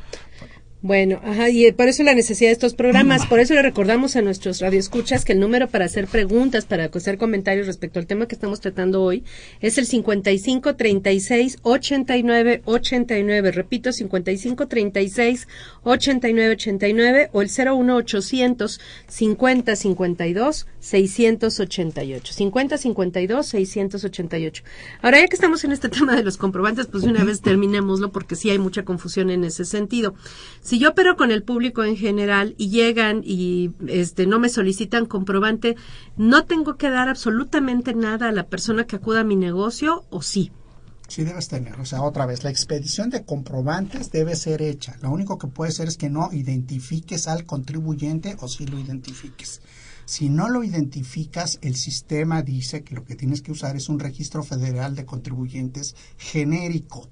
[0.85, 4.21] Bueno, ajá, y por eso la necesidad de estos programas, por eso le recordamos a
[4.21, 8.35] nuestros radioescuchas que el número para hacer preguntas, para hacer comentarios respecto al tema que
[8.35, 9.23] estamos tratando hoy
[9.61, 15.47] es el 55 36 89 89, repito, 55 36
[15.81, 24.63] 89 89 o el 01 800 50 52 688, 50 52 688.
[25.01, 28.11] Ahora ya que estamos en este tema de los comprobantes, pues de una vez terminémoslo
[28.11, 30.13] porque sí hay mucha confusión en ese sentido.
[30.79, 35.75] Yo opero con el público en general y llegan y este no me solicitan comprobante,
[36.17, 40.21] ¿no tengo que dar absolutamente nada a la persona que acuda a mi negocio o
[40.21, 40.51] sí?
[41.07, 44.97] Sí debes tener, o sea, otra vez, la expedición de comprobantes debe ser hecha.
[45.01, 49.61] Lo único que puede ser es que no identifiques al contribuyente o si lo identifiques.
[50.05, 53.99] Si no lo identificas, el sistema dice que lo que tienes que usar es un
[53.99, 57.09] registro federal de contribuyentes genérico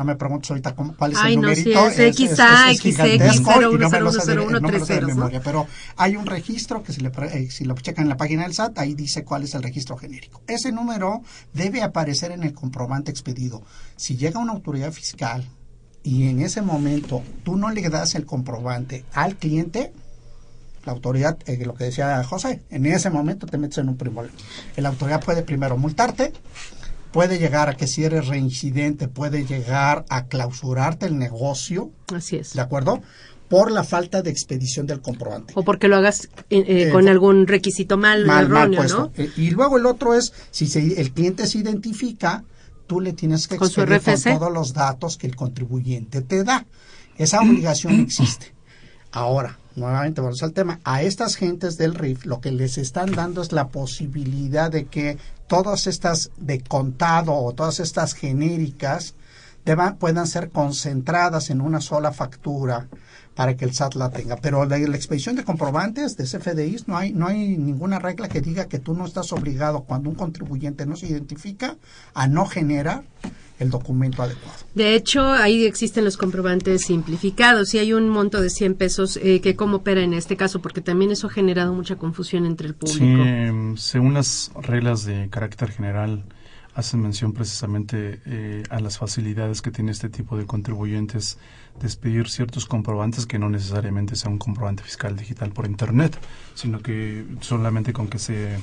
[0.00, 1.90] no me preguntes ahorita cómo, cuál es Ay, el no, numerito.
[1.90, 2.38] Sí, es, es, es,
[2.70, 6.94] es gigantesco y no me lo sé de, no memoria, pero hay un registro que
[6.94, 9.54] si, le, eh, si lo checan en la página del SAT, ahí dice cuál es
[9.54, 10.40] el registro genérico.
[10.46, 11.20] Ese número
[11.52, 13.62] debe aparecer en el comprobante expedido.
[13.96, 15.46] Si llega una autoridad fiscal
[16.02, 19.92] y en ese momento tú no le das el comprobante al cliente,
[20.86, 24.38] la autoridad, eh, lo que decía José, en ese momento te metes en un problema.
[24.76, 26.32] La autoridad puede primero multarte,
[27.12, 31.90] puede llegar a que si eres reincidente, puede llegar a clausurarte el negocio.
[32.14, 32.54] Así es.
[32.54, 33.00] ¿De acuerdo?
[33.48, 35.52] Por la falta de expedición del comprobante.
[35.56, 38.98] O porque lo hagas eh, eh, con algún requisito mal, mal, mal erróneo, puesto.
[39.16, 39.24] ¿no?
[39.24, 42.44] Eh, Y luego el otro es, si se- el cliente se identifica,
[42.86, 46.66] tú le tienes que expedir con todos los datos que el contribuyente te da.
[47.18, 48.54] Esa obligación existe.
[49.12, 50.80] Ahora, nuevamente vamos al tema.
[50.84, 55.18] A estas gentes del RIF lo que les están dando es la posibilidad de que
[55.46, 59.14] todas estas de contado o todas estas genéricas
[59.98, 62.88] puedan ser concentradas en una sola factura
[63.34, 64.36] para que el SAT la tenga.
[64.36, 68.40] Pero la, la expedición de comprobantes de CFDIs no hay, no hay ninguna regla que
[68.40, 71.76] diga que tú no estás obligado cuando un contribuyente no se identifica
[72.14, 73.04] a no generar
[73.60, 74.58] el documento adecuado.
[74.74, 79.40] De hecho, ahí existen los comprobantes simplificados y hay un monto de 100 pesos eh,
[79.40, 82.74] que cómo opera en este caso, porque también eso ha generado mucha confusión entre el
[82.84, 83.22] Sí, público.
[83.22, 86.24] em, según las reglas de carácter general,
[86.74, 91.36] hacen mención precisamente eh, a las facilidades que tiene este tipo de contribuyentes
[91.80, 96.16] de expedir ciertos comprobantes que no necesariamente sea un comprobante fiscal digital por Internet,
[96.54, 98.56] sino que solamente con que se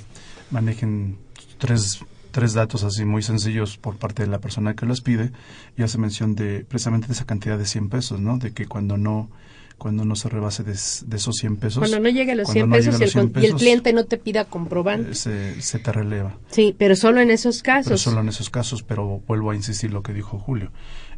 [0.51, 1.17] manejen
[1.57, 1.99] tres,
[2.31, 5.31] tres datos así muy sencillos por parte de la persona que los pide
[5.77, 8.37] y hace mención de precisamente de esa cantidad de 100 pesos, ¿no?
[8.37, 9.29] De que cuando no
[9.77, 11.77] cuando no se rebase de, de esos 100 pesos.
[11.77, 13.45] Cuando no llegue a los cuando 100 no pesos, y, el, los 100 con- y
[13.45, 15.11] el pesos, cliente no te pida comprobante.
[15.11, 16.35] eh, se, se te releva.
[16.49, 18.01] Sí, pero solo en esos Pero casos.
[18.01, 20.71] solo en esos casos, pero vuelvo a insistir lo que dijo Julio.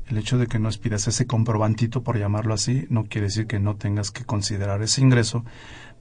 [0.09, 3.59] El hecho de que no expidas ese comprobantito, por llamarlo así, no quiere decir que
[3.59, 5.45] no tengas que considerar ese ingreso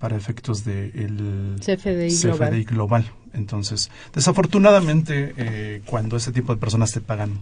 [0.00, 2.64] para efectos del CFDI CFDI global.
[2.64, 3.12] global.
[3.32, 7.40] Entonces, desafortunadamente, eh, cuando ese tipo de personas te pagan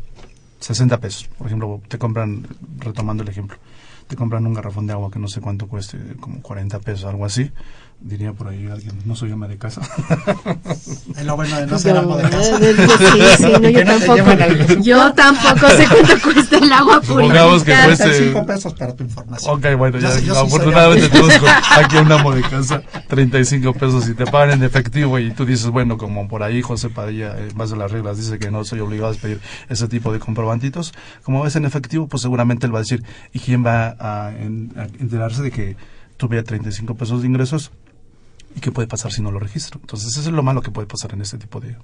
[0.61, 2.47] 60 pesos, por ejemplo, te compran,
[2.79, 3.59] retomando el ejemplo,
[4.07, 7.25] te compran un garrafón de agua que no sé cuánto cueste, como 40 pesos, algo
[7.25, 7.51] así,
[8.01, 9.81] diría por ahí alguien, no soy ama de casa.
[11.17, 12.59] Es lo bueno de no ser amo de casa.
[12.59, 12.65] Sí,
[13.39, 14.83] sí, no, yo Que no tampoco.
[14.83, 17.87] Yo tampoco sé cuánto cuesta el agua Supongamos que purificada.
[17.87, 19.55] cueste- 35 pesos para tu información.
[19.57, 21.35] Ok, bueno, Yo ya, yo soy afortunadamente tenemos
[21.77, 25.69] aquí un amo de casa, 35 pesos y te pagan en efectivo y tú dices,
[25.71, 28.65] bueno, como por ahí José Padilla, eh, en base a las reglas, dice que no
[28.65, 32.75] soy obligado a pedir ese tipo de comprobantitos, como ves en efectivo, pues seguramente él
[32.75, 35.77] va a decir, ¿y quién va a, en- a enterarse de que
[36.19, 37.73] tuve 35 pesos de ingresos?
[38.57, 39.79] ¿Y qué puede pasar si no lo registro?
[39.81, 41.77] Entonces, eso es lo malo que puede pasar en este tipo de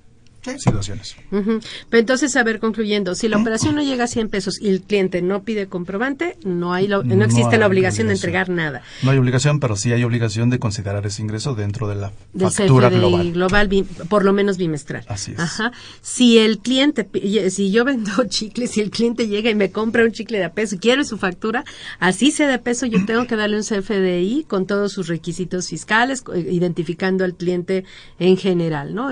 [0.59, 1.17] situaciones.
[1.31, 1.61] Ujú.
[1.89, 4.83] Pero entonces, a ver, concluyendo, si la operación no llega a 100 pesos y el
[4.83, 8.83] cliente no pide comprobante, no hay lo- no, No existe la obligación de entregar nada.
[9.03, 12.51] No hay obligación, pero sí hay obligación de considerar ese ingreso dentro de la Del
[12.51, 13.69] factura CFDI global.
[13.69, 15.05] bi- por lo menos bimestral.
[15.09, 15.39] Así es.
[15.39, 15.73] Ajá.
[16.01, 17.09] Si el cliente,
[17.51, 20.53] si yo vendo chicles y el cliente llega y me compra un chicle de a
[20.53, 21.65] peso y quiere su factura,
[22.01, 26.25] así sea de peso, yo tengo que darle un CFDI con todos sus requisitos fiscales,
[26.35, 27.85] identificando al cliente
[28.19, 29.11] en general, ¿no?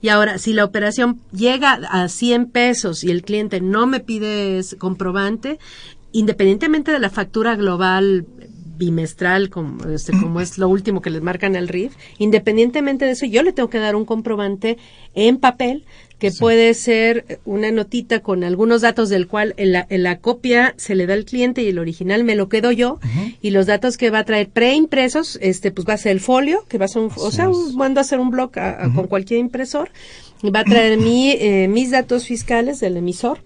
[0.00, 4.60] Y ahora, si la operación llega a 100 pesos y el cliente no me pide
[4.78, 5.58] comprobante,
[6.12, 8.26] independientemente de la factura global
[8.78, 13.26] bimestral, como, este, como es lo último que les marcan al RIF, independientemente de eso,
[13.26, 14.78] yo le tengo que dar un comprobante
[15.14, 15.84] en papel
[16.18, 20.74] que puede ser una notita con algunos datos del cual en la, en la copia
[20.76, 22.98] se le da al cliente y el original me lo quedo yo
[23.40, 26.64] y los datos que va a traer preimpresos, este, pues va a ser el folio,
[26.68, 28.94] que va a ser un, o sea, un- mando a hacer un blog a- a-
[28.94, 29.90] con cualquier impresor
[30.42, 33.38] y va a traer mi, eh, mis datos fiscales del emisor.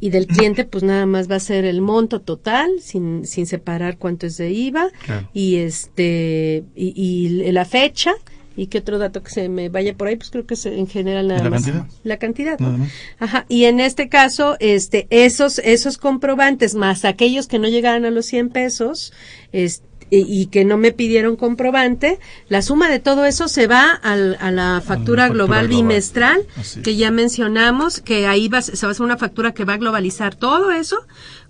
[0.00, 3.96] Y del cliente pues nada más va a ser el monto total sin, sin separar
[3.98, 5.28] cuánto es de IVA Claro.
[5.32, 8.12] y este y, y la fecha
[8.58, 10.86] y qué otro dato que se me vaya por ahí pues creo que es en
[10.88, 11.86] general nada ¿Y la más cantidad?
[12.04, 12.76] la cantidad ¿no?
[12.78, 12.90] Más.
[13.18, 18.10] ajá y en este caso este esos esos comprobantes más aquellos que no llegaran a
[18.10, 19.12] los 100 pesos
[19.52, 22.18] este y que no me pidieron comprobante,
[22.48, 26.46] la suma de todo eso se va al- a la factura, global, bimestral,
[26.82, 29.74] que ya mencionamos, que ahí va, a- se va a hacer una factura que va
[29.74, 30.96] a globalizar todo eso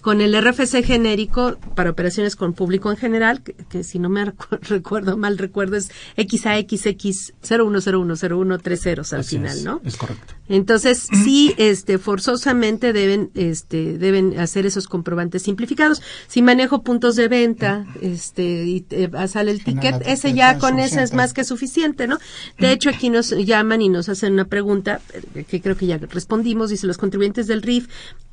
[0.09, 4.25] con el RFC genérico para operaciones con público en general, que, que si no me
[4.25, 9.83] recu- recuerdo mal, recuerdo es XAXX 01010130 al Así final, es, ¿no?
[9.85, 10.33] Es correcto.
[10.49, 16.01] Entonces, sí, este, forzosamente deben, este, deben hacer esos comprobantes simplificados.
[16.27, 21.03] Si manejo puntos de venta, este, y eh, sale el ticket, ese ya con ese
[21.03, 22.17] es más que suficiente, ¿no?
[22.59, 25.03] De hecho, aquí nos llaman y nos hacen una pregunta,
[25.35, 27.89] eh, que creo que ya respondimos, dice los contribuyentes del RIF,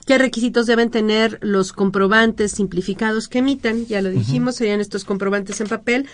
[0.06, 3.86] ¿qué requisitos deben tener los comprobantes simplificados que emitan?
[3.86, 6.08] Ya lo dijimos, serían estos comprobantes en papel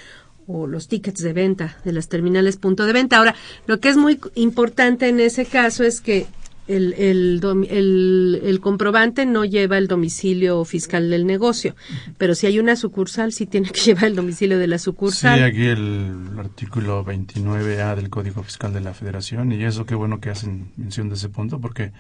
[0.48, 3.18] o los tickets de venta de las terminales punto de venta.
[3.18, 3.36] Ahora,
[3.68, 6.28] lo que es muy importante en ese caso es que
[6.68, 11.76] el, el, el, el, comprobante no lleva el domicilio fiscal del negocio,
[12.18, 15.40] pero si hay una sucursal, sí tiene que llevar el domicilio de la sucursal.
[15.40, 20.20] Sí, aquí el artículo 29A del Código Fiscal de la Federación, y eso qué bueno
[20.20, 21.92] que hacen mención de ese punto, porque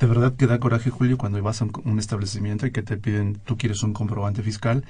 [0.00, 3.38] de verdad que da coraje, Julio, cuando vas a un establecimiento y que te piden,
[3.44, 4.84] tú quieres un comprobante fiscal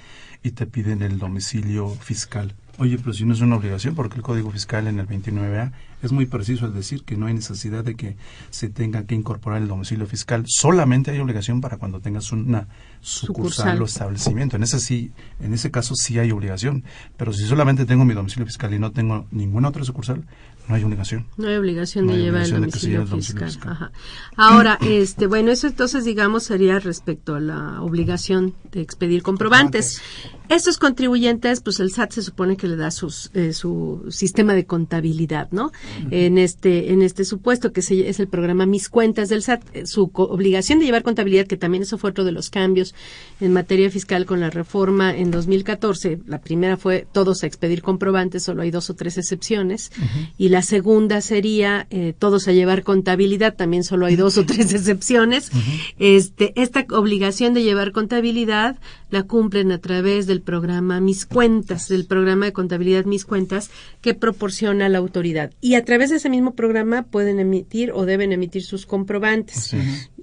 [0.45, 2.55] y te piden el domicilio fiscal.
[2.79, 6.13] Oye, pero si no es una obligación, porque el Código Fiscal en el 29A es
[6.13, 8.17] muy preciso al decir que no hay necesidad de que
[8.51, 10.45] se tenga que incorporar el domicilio fiscal.
[10.47, 12.69] Solamente hay obligación para cuando tengas una
[13.01, 14.57] sucursal, o establecimiento.
[14.57, 16.85] En ese sí, en ese caso sí hay obligación.
[17.17, 20.25] Pero si solamente tengo mi domicilio fiscal y no tengo ninguna otra sucursal,
[20.69, 21.27] no hay obligación.
[21.37, 23.91] No hay obligación de llevar el domicilio, fiscal.
[24.37, 30.01] Ahora, este, bueno, eso entonces digamos sería respecto a la obligación de expedir comprobantes.
[30.49, 34.67] Estos contribuyentes, pues el SAT se supone que le da sus, eh, su sistema de
[34.67, 35.73] contabilidad, ¿no?
[36.11, 40.11] En este en este supuesto que es el programa Mis Cuentas del SAT, eh, su
[40.15, 42.95] obligación de llevar contabilidad, que también eso fue otro de los cambios
[43.41, 46.21] en materia fiscal con la reforma en 2014.
[46.27, 49.91] La primera fue todos a expedir comprobantes, solo hay dos o tres excepciones,
[50.39, 54.73] y la segunda sería eh, todos a llevar contabilidad, también solo hay dos o tres
[54.73, 55.51] excepciones.
[55.99, 58.77] Este esta obligación de llevar contabilidad
[59.11, 63.71] la cumplen a través del programa Mis Cuentas, del programa de contabilidad Mis Cuentas
[64.01, 65.53] que proporciona la autoridad.
[65.61, 69.75] Y a través de ese mismo programa pueden emitir o deben emitir sus comprobantes.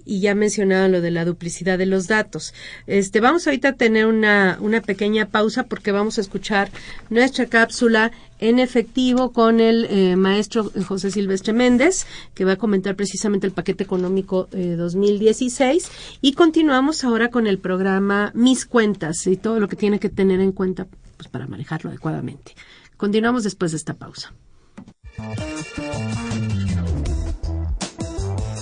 [0.05, 2.53] Y ya mencionaba lo de la duplicidad de los datos.
[2.85, 6.69] Este, vamos ahorita a tener una, una pequeña pausa porque vamos a escuchar
[7.09, 12.95] nuestra cápsula en efectivo con el eh, maestro José Silvestre Méndez, que va a comentar
[12.95, 15.85] precisamente el paquete económico 2016.
[15.85, 15.89] Eh,
[16.21, 20.39] y continuamos ahora con el programa Mis Cuentas y todo lo que tiene que tener
[20.39, 22.55] en cuenta pues, para manejarlo adecuadamente.
[22.97, 24.33] Continuamos después de esta pausa.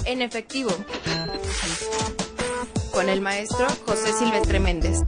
[0.05, 0.71] En efectivo,
[2.91, 5.01] con el maestro José Silvestre Méndez.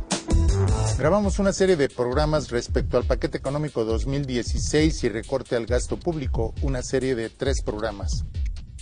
[0.97, 6.55] Grabamos una serie de programas respecto al paquete económico 2016 y recorte al gasto público,
[6.63, 8.25] una serie de tres programas.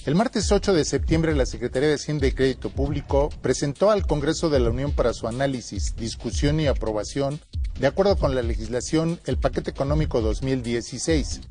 [0.06, 4.50] El martes 8 de septiembre la Secretaría de Hacienda y Crédito Público presentó al Congreso
[4.50, 7.42] de la Unión para su análisis, discusión y aprobación,
[7.82, 11.42] de acuerdo con la legislación, el paquete económico 2016.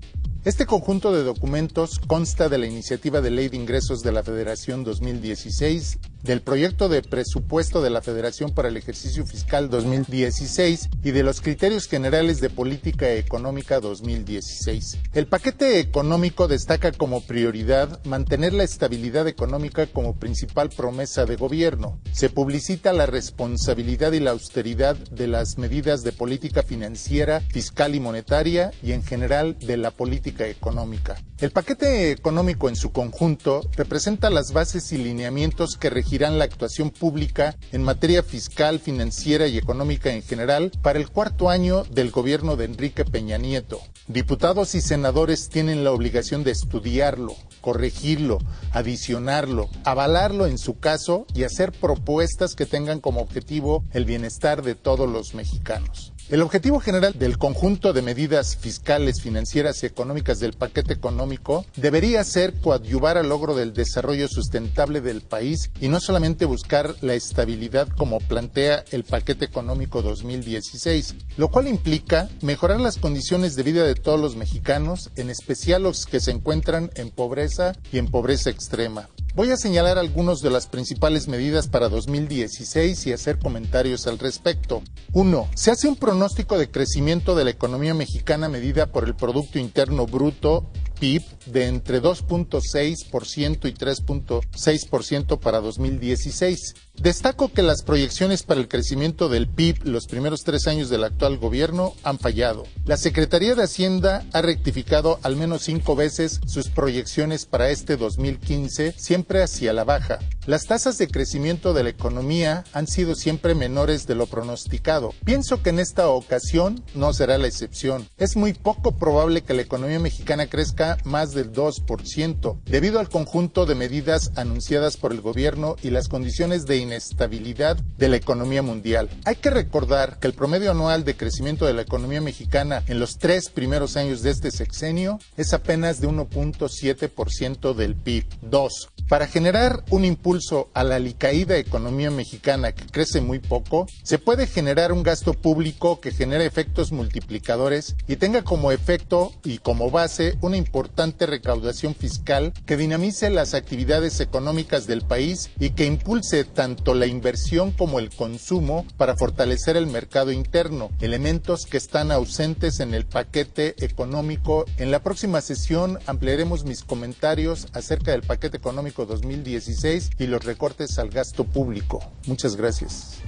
[0.47, 4.83] Este conjunto de documentos consta de la iniciativa de Ley de Ingresos de la Federación
[4.83, 11.23] 2016, del proyecto de presupuesto de la Federación para el ejercicio fiscal 2016 y de
[11.23, 14.99] los criterios generales de política económica 2016.
[15.13, 22.01] El paquete económico destaca como prioridad mantener la estabilidad económica como principal promesa de gobierno.
[22.13, 28.01] Se publicita la responsabilidad y la austeridad de las medidas de política financiera, fiscal y
[28.01, 31.17] monetaria y en general de la política económica.
[31.39, 36.91] El paquete económico en su conjunto representa las bases y lineamientos que regirán la actuación
[36.91, 42.55] pública en materia fiscal, financiera y económica en general para el cuarto año del gobierno
[42.55, 43.81] de Enrique Peña Nieto.
[44.07, 48.39] Diputados y senadores tienen la obligación de estudiarlo, corregirlo,
[48.71, 54.77] adicionarlo, avalarlo en su caso y hacer propuestas que tengan como objetivo el bienestar de
[54.77, 56.14] todos los mexicanos.
[56.31, 62.25] El objetivo general del conjunto de medidas fiscales, financieras y económicas del paquete económico debería
[62.25, 67.89] ser coadyuvar al logro del desarrollo sustentable del país y no solamente buscar la estabilidad
[67.89, 73.95] como plantea el paquete económico 2016, lo cual implica mejorar las condiciones de vida de
[73.95, 79.11] todos los mexicanos, en especial los que se encuentran en pobreza y en pobreza extrema.
[79.35, 84.81] Voy a señalar algunas de las principales medidas para 2016 y hacer comentarios al respecto.
[85.13, 85.49] 1.
[85.57, 90.07] Se hace un pronóstico de crecimiento de la economía mexicana medida por el Producto Interno
[90.07, 90.71] Bruto
[91.01, 96.75] PIB de entre 2.6% y 3.6% para 2016.
[96.97, 101.39] Destaco que las proyecciones para el crecimiento del PIB los primeros tres años del actual
[101.39, 102.65] gobierno han fallado.
[102.85, 108.95] La Secretaría de Hacienda ha rectificado al menos cinco veces sus proyecciones para este 2015,
[108.97, 110.21] siempre hacia la baja.
[110.47, 115.13] Las tasas de crecimiento de la economía han sido siempre menores de lo pronosticado.
[115.25, 118.09] Pienso que en esta ocasión no será la excepción.
[118.19, 123.67] Es muy poco probable que la economía mexicana crezca más del 2%, debido al conjunto
[123.67, 129.11] de medidas anunciadas por el gobierno y las condiciones de inestabilidad de la economía mundial.
[129.25, 133.19] Hay que recordar que el promedio anual de crecimiento de la economía mexicana en los
[133.19, 138.25] tres primeros años de este sexenio es apenas de 1.7% del PIB.
[138.43, 144.19] Dos, para generar un impulso a la alicaída economía mexicana que crece muy poco, se
[144.19, 149.91] puede generar un gasto público que genere efectos multiplicadores y tenga como efecto y como
[149.91, 156.45] base una importante recaudación fiscal que dinamice las actividades económicas del país y que impulse
[156.45, 162.81] tanto la inversión como el consumo para fortalecer el mercado interno, elementos que están ausentes
[162.81, 164.65] en el paquete económico.
[164.77, 170.99] En la próxima sesión ampliaremos mis comentarios acerca del paquete económico 2016 y los recortes
[170.99, 172.01] al gasto público.
[172.27, 173.19] Muchas gracias.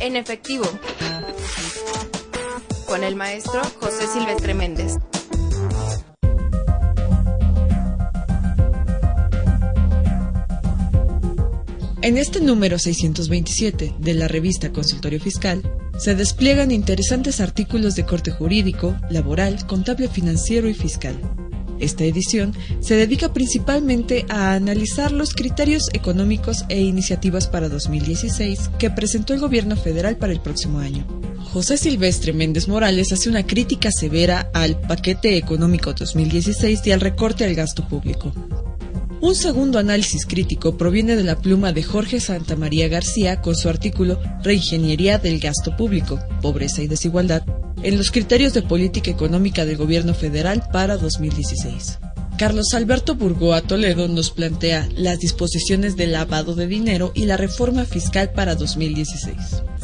[0.00, 0.64] En efectivo,
[2.86, 4.98] con el maestro José Silvestre Méndez.
[12.02, 15.62] En este número 627 de la revista Consultorio Fiscal
[15.96, 21.16] se despliegan interesantes artículos de corte jurídico, laboral, contable financiero y fiscal.
[21.78, 28.90] Esta edición se dedica principalmente a analizar los criterios económicos e iniciativas para 2016 que
[28.90, 31.06] presentó el gobierno federal para el próximo año.
[31.52, 37.44] José Silvestre Méndez Morales hace una crítica severa al paquete económico 2016 y al recorte
[37.44, 38.32] al gasto público.
[39.22, 44.18] Un segundo análisis crítico proviene de la pluma de Jorge Santamaría García con su artículo
[44.42, 47.44] Reingeniería del gasto público, pobreza y desigualdad,
[47.84, 52.00] en los criterios de política económica del gobierno federal para 2016.
[52.36, 57.84] Carlos Alberto Burgoa Toledo nos plantea las disposiciones de lavado de dinero y la reforma
[57.84, 59.36] fiscal para 2016.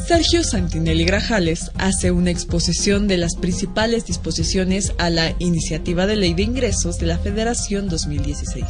[0.05, 6.33] Sergio Santinelli Grajales hace una exposición de las principales disposiciones a la Iniciativa de Ley
[6.33, 8.65] de Ingresos de la Federación 2016.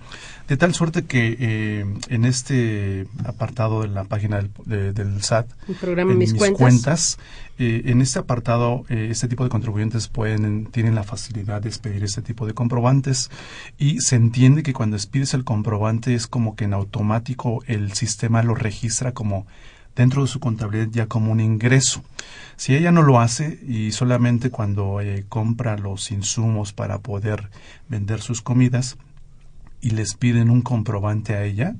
[0.47, 5.47] De tal suerte que eh, en este apartado de la página del, SAT,
[5.83, 7.19] en mis, cuentas,
[7.59, 12.05] eh, en este apartado, eh, este tipo de contribuyentes pueden, tienen la facilidad de expedir
[12.05, 13.31] este tipo de comprobantes
[13.79, 18.43] y se entiende que cuando expides el comprobante es como que en automático el sistema
[18.43, 19.47] lo registra como
[19.97, 22.03] dentro de su contabilidad ya como un ingreso.
[22.57, 27.51] Si ella no lo hace y solamente cuando eh, compra los insumos para poder
[27.89, 28.97] vender sus comidas
[29.81, 31.77] y les piden un comprobante a ella,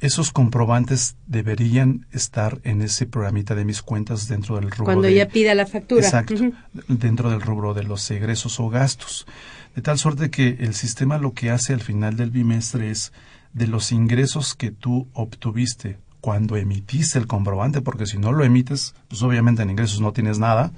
[0.00, 4.86] esos comprobantes deberían estar en ese programita de mis cuentas dentro del rubro.
[4.86, 6.02] Cuando ella pida la factura.
[6.02, 6.34] Exacto,
[6.88, 9.26] dentro del rubro de los egresos o gastos.
[9.76, 13.12] De tal suerte que el sistema lo que hace al final del bimestre es
[13.52, 18.94] de los ingresos que tú obtuviste cuando emitiste el comprobante, porque si no lo emites,
[19.08, 20.70] pues obviamente en ingresos no tienes nada,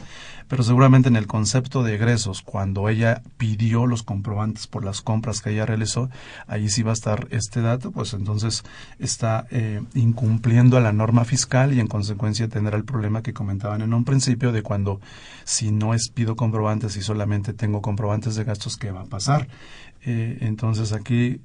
[0.49, 5.43] pero seguramente en el concepto de egresos, cuando ella pidió los comprobantes por las compras
[5.43, 6.09] que ella realizó,
[6.47, 8.65] ahí sí va a estar este dato, pues entonces
[8.99, 13.83] está eh, incumpliendo a la norma fiscal y en consecuencia tendrá el problema que comentaban
[13.83, 14.99] en un principio de cuando
[15.45, 19.47] si no es pido comprobantes y solamente tengo comprobantes de gastos, ¿qué va a pasar?
[20.07, 21.43] Eh, entonces aquí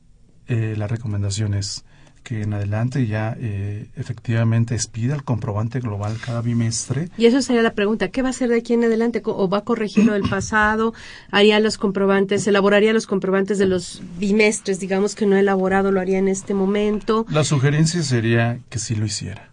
[0.48, 1.84] eh, la recomendación es
[2.30, 7.10] que en adelante ya eh, efectivamente expida el comprobante global cada bimestre.
[7.18, 9.24] Y eso sería la pregunta, ¿qué va a hacer de aquí en adelante?
[9.26, 10.94] ¿O va a corregir lo del pasado?
[11.32, 16.00] ¿Haría los comprobantes, elaboraría los comprobantes de los bimestres, digamos que no he elaborado, lo
[16.00, 17.26] haría en este momento?
[17.32, 19.50] La sugerencia sería que sí lo hiciera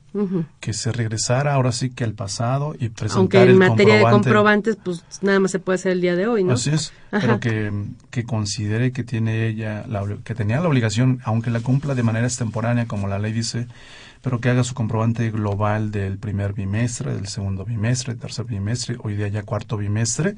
[0.60, 4.76] que se regresara ahora sí que al pasado y presentar Aunque en materia de comprobantes,
[4.76, 6.54] pues nada más se puede hacer el día de hoy, ¿no?
[6.54, 7.72] Así es, pero que,
[8.10, 12.26] que, considere que tiene ella, la, que tenía la obligación, aunque la cumpla de manera
[12.26, 13.66] extemporánea, como la ley dice,
[14.22, 19.16] pero que haga su comprobante global del primer bimestre, del segundo bimestre, tercer bimestre, hoy
[19.16, 20.36] día ya cuarto bimestre,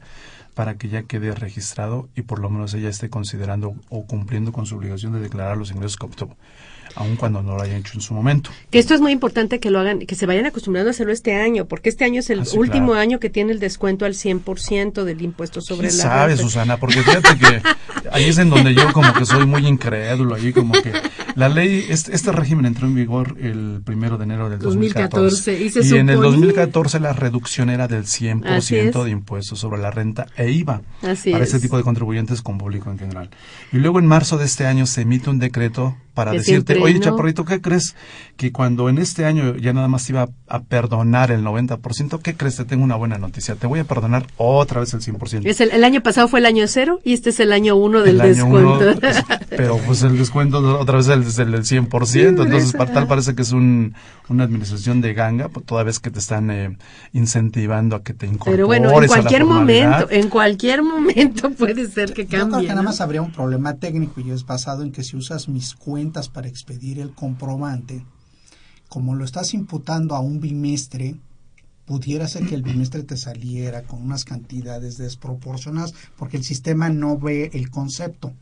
[0.54, 4.66] para que ya quede registrado y por lo menos ella esté considerando o cumpliendo con
[4.66, 6.36] su obligación de declarar los ingresos que obtuvo
[6.98, 8.50] aun cuando no lo hayan hecho en su momento.
[8.70, 11.36] Que esto es muy importante que lo hagan, que se vayan acostumbrando a hacerlo este
[11.36, 15.04] año, porque este año es el ah, último año que tiene el descuento al 100%
[15.04, 16.76] del impuesto sobre la sabe, Susana?
[16.76, 17.62] Porque fíjate que
[18.10, 20.92] ahí es en donde yo como que soy muy incrédulo, ahí como que
[21.38, 25.70] la ley, este, este régimen entró en vigor el primero de enero del 2014.
[25.84, 30.50] y, en el 2014 la reducción era del 100% de impuestos sobre la renta e
[30.50, 33.30] IVA para este tipo de contribuyentes con público en general.
[33.72, 37.44] Y luego en marzo de este año se emite un decreto para decirte, oye, Chaparrito,
[37.44, 37.94] ¿qué crees?
[38.38, 42.54] Que cuando en este año ya nada más iba a perdonar el 90%, ¿qué crees?
[42.54, 43.56] Te tengo una buena noticia.
[43.56, 45.42] Te voy a perdonar otra vez el 100%.
[45.44, 48.18] Es el, año pasado fue el año cero y este es el año uno del
[48.18, 48.94] descuento.
[49.08, 52.28] Pues, pero pues el descuento otra vez es el, del 100%.
[52.28, 53.94] entonces, tal parece que es un,
[54.28, 56.76] una administración de ganga, pues, toda vez que te están eh,
[57.12, 62.12] incentivando a que te incorpores Pero bueno, en cualquier momento, en cualquier momento puede ser
[62.12, 62.38] que cambie.
[62.38, 65.16] Yo creo que nada más habría un problema técnico y es basado en que si
[65.16, 68.04] usas mis cuentas para expedir el comprobante,
[68.88, 71.16] como lo estás imputando a un bimestre,
[71.86, 77.18] pudiera ser que el bimestre te saliera con unas cantidades desproporcionadas porque el sistema no
[77.18, 78.32] ve el concepto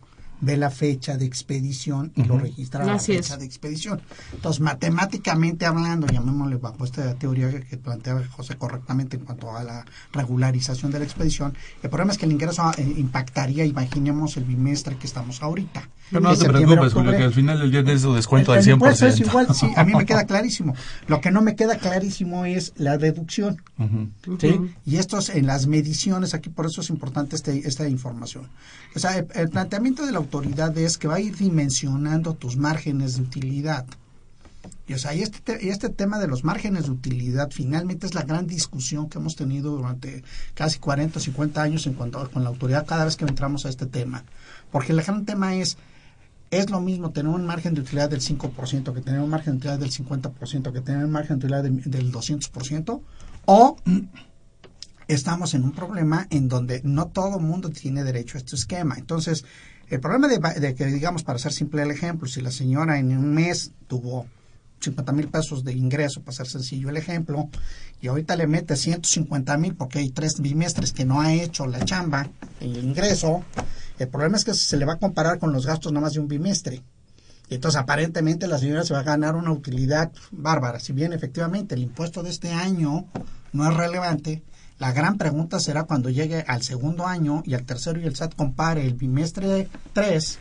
[0.41, 4.01] ve la fecha de expedición y lo registra la fecha de expedición.
[4.33, 9.85] Entonces, matemáticamente hablando, llamémosle bajo esta teoría que plantea José correctamente en cuanto a la
[10.13, 14.97] regularización de la expedición, el problema es que el ingreso eh, impactaría, imaginemos, el bimestre
[14.97, 15.89] que estamos ahorita.
[16.11, 19.07] Pero no te preocupes, Julio, que al final del día de eso descuento al 100%.
[19.09, 20.75] es igual, sí, a mí me queda clarísimo.
[21.09, 23.61] Lo que no me queda clarísimo es la deducción.
[24.39, 24.61] ¿sí?
[24.85, 28.49] Y esto es en las mediciones, aquí por eso es importante este, esta información.
[28.95, 33.17] O sea, el, planteamiento de la autoridad es que va a ir dimensionando tus márgenes
[33.17, 33.87] de utilidad.
[34.89, 38.23] Y, o sea, y este, este tema de los márgenes de utilidad finalmente es la
[38.23, 40.23] gran discusión que hemos tenido durante
[40.55, 43.69] casi 40 o 50 años en cuanto con la autoridad cada vez que entramos a
[43.69, 44.25] este tema.
[44.71, 45.77] Porque el gran tema es,
[46.51, 49.59] es lo mismo tener un margen de utilidad del 5% que tener un margen de
[49.59, 53.01] utilidad del 50%, que tener un margen de utilidad del 200%,
[53.47, 53.77] o
[55.09, 58.97] estamos en un problema en donde no todo mundo tiene derecho a este esquema.
[58.99, 59.45] Entonces,
[59.89, 63.33] el problema de, que, digamos, para hacer simple el ejemplo, si la señora en un
[63.35, 64.27] mes tuvo
[64.81, 67.49] 50 mil pesos de ingreso, para ser sencillo el ejemplo,
[68.01, 71.85] y ahorita le mete 150 mil porque hay tres bimestres que no ha hecho la
[71.85, 72.29] chamba,
[72.61, 73.45] el ingreso,
[73.99, 76.29] el problema es que se le va a comparar con los gastos nomás de un
[76.29, 76.83] bimestre.
[77.49, 80.81] Y entonces aparentemente la señora se va a ganar una utilidad bárbara.
[80.81, 83.07] Si bien efectivamente el impuesto de este año
[83.53, 84.43] no es relevante,
[84.79, 88.35] la gran pregunta será cuando llegue al segundo año y al tercero y el SAT
[88.35, 90.39] compare el bimestre 3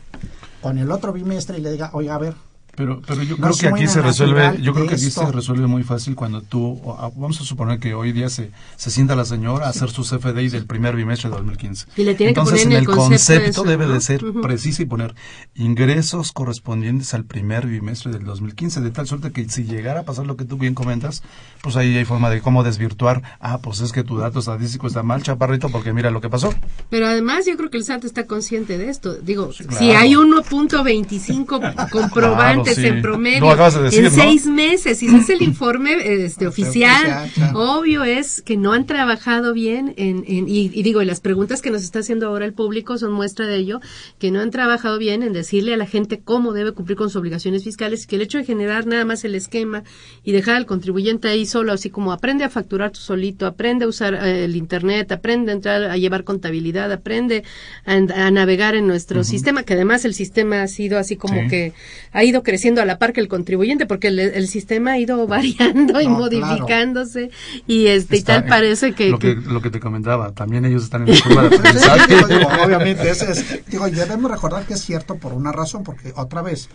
[0.60, 2.34] con el otro bimestre y le diga, oiga, a ver,
[2.76, 5.82] pero, pero yo creo que aquí se resuelve, yo creo que aquí se resuelve muy
[5.82, 6.80] fácil cuando tú,
[7.16, 10.50] vamos a suponer que hoy día se, se sienta la señora a hacer su CFDI
[10.50, 11.86] del primer bimestre de 2015.
[11.96, 15.14] Y le tiene Entonces, que poner en el, concepto, debe de ser preciso y poner
[15.54, 20.26] ingresos correspondientes al primer bimestre del 2015, de tal suerte que si llegara a pasar
[20.26, 21.22] lo que tú bien comentas,
[21.62, 25.02] pues ahí hay forma de cómo desvirtuar, ah, pues es que tu dato estadístico está
[25.02, 26.52] mal, chaparrito, porque mira lo que pasó.
[26.90, 29.14] Pero además yo creo que el SAT está consciente de esto.
[29.14, 31.74] Digo, si hay 1.25
[32.66, 33.52] en promedio
[33.92, 35.02] en seis meses.
[35.02, 37.30] Y ese es el informe este, oficial.
[37.54, 41.82] Obvio es que no han trabajado bien en, y, digo, y las preguntas que nos
[41.82, 43.80] está haciendo ahora el público son muestra de ello,
[44.18, 47.16] que no han trabajado bien en decirle a la gente cómo debe cumplir con sus
[47.16, 49.84] obligaciones fiscales, que el hecho de generar nada más el esquema
[50.24, 53.88] y dejar al contribuyente ahí solo, así como aprende a facturar tú solito, aprende a
[53.88, 57.44] usar eh, el internet, aprende a entrar a llevar contabilidad, aprende
[57.84, 61.72] a, navegar en nuestro sistema, que además el sistema ha sido así como que
[62.12, 64.98] ha ido creciendo creciendo a la par que el contribuyente, porque el, el sistema ha
[64.98, 67.30] ido variando y No, modificándose
[67.66, 70.84] y este y tal parece que, lo que, que- lo que te comentaba, también ellos
[70.84, 72.14] están en la curva de aprendizaje.
[72.14, 76.14] Digo, digo, obviamente, ese es, digo, debemos recordar que es cierto por una razón, porque
[76.16, 76.70] otra vez,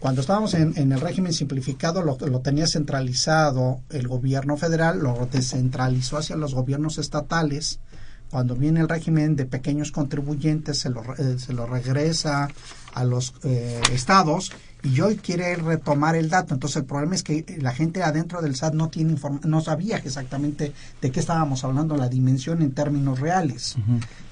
[0.00, 5.28] cuando estábamos en, en el régimen simplificado, lo, lo tenía centralizado el gobierno federal, lo
[5.32, 7.80] descentralizó hacia los gobiernos estatales.
[8.30, 12.48] Cuando viene el régimen de pequeños contribuyentes, se lo, re- eh, se lo regresa
[12.94, 16.54] a los eh, estados y hoy quiere retomar el dato.
[16.54, 20.72] Entonces el problema es que la gente adentro del SAT no tiene no sabía exactamente
[21.00, 23.76] de qué estábamos hablando, la dimensión en términos reales.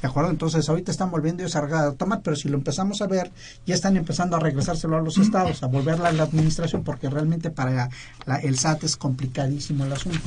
[0.03, 0.31] ¿De acuerdo?
[0.31, 3.31] Entonces ahorita están volviendo ellos a tomar, pero si lo empezamos a ver,
[3.67, 7.51] ya están empezando a regresárselo a los estados, a volverla a la administración, porque realmente
[7.51, 7.89] para
[8.27, 10.21] la- el SAT es complicadísimo el asunto.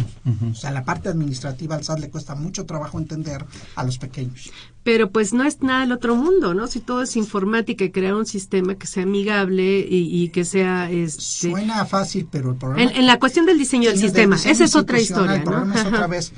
[0.52, 3.46] O sea, la parte administrativa al SAT le cuesta mucho trabajo entender
[3.76, 4.52] a los pequeños.
[4.84, 6.68] Pero pues no es nada del otro mundo, ¿no?
[6.68, 10.90] Si todo es informática y crear un sistema que sea amigable y, y que sea
[10.90, 12.90] este Suena fácil, pero el problema...
[12.92, 15.74] en, en la cuestión del diseño del sistema, diseño esa es otra historia, El problema
[15.76, 15.80] ¿no?
[15.82, 16.32] es otra vez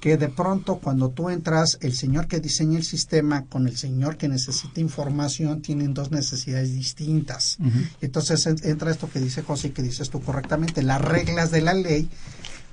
[0.00, 4.16] que de pronto cuando tú entras, el señor que diseña el sistema con el señor
[4.16, 7.58] que necesita información tienen dos necesidades distintas.
[8.00, 11.60] Entonces en- entra esto que dice José y que dices tú correctamente, las reglas de
[11.60, 12.08] la ley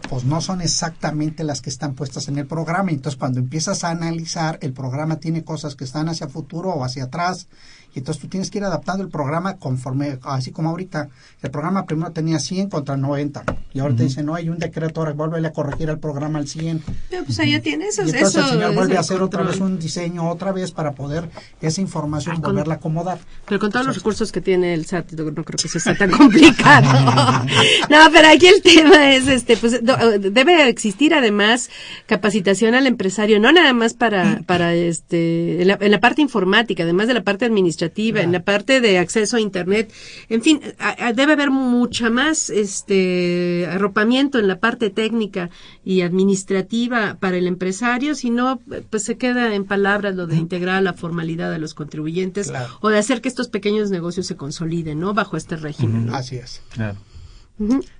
[0.09, 2.91] pues no son exactamente las que están puestas en el programa.
[2.91, 7.05] Entonces, cuando empiezas a analizar, el programa tiene cosas que están hacia futuro o hacia
[7.05, 7.47] atrás.
[7.95, 11.09] Y entonces tú tienes que ir adaptando el programa conforme, así como ahorita,
[11.41, 13.43] el programa primero tenía 100 contra 90.
[13.73, 14.09] Y ahora te Ujú.
[14.09, 16.83] dice, no, hay un decreto, ahora vuelve a corregir el programa al 100.
[17.09, 19.21] Pero, pues ahí ya tiene eso, Y entonces eso el señor vuelve el a hacer
[19.21, 21.29] otra vez un diseño, otra vez, para poder
[21.61, 23.17] esa información Ay, con- volverla a acomodar.
[23.47, 25.95] Pero con todos los recursos que tiene el SAT, no no creo que eso sea
[25.95, 26.87] tan complicado.
[27.89, 31.69] no, pero aquí el tema es, este, pues, debe existir además
[32.05, 36.83] capacitación al empresario, no nada más para, para este, en la, en la parte informática,
[36.83, 37.76] además de la parte administrativa,
[38.23, 39.91] en la parte de acceso a Internet,
[40.29, 45.49] en fin, a- a- debe haber mucha más, este, arropamiento en la parte técnica
[45.85, 48.59] y administrativa para el empresario, si no,
[48.89, 52.77] pues se queda en palabras lo de integrar la formalidad de los contribuyentes Claro.
[52.81, 55.13] o de hacer que estos pequeños negocios se consoliden, ¿no?
[55.13, 56.07] Bajo este régimen.
[56.07, 56.15] ¿no?
[56.15, 56.61] Así es.
[56.73, 56.97] Claro.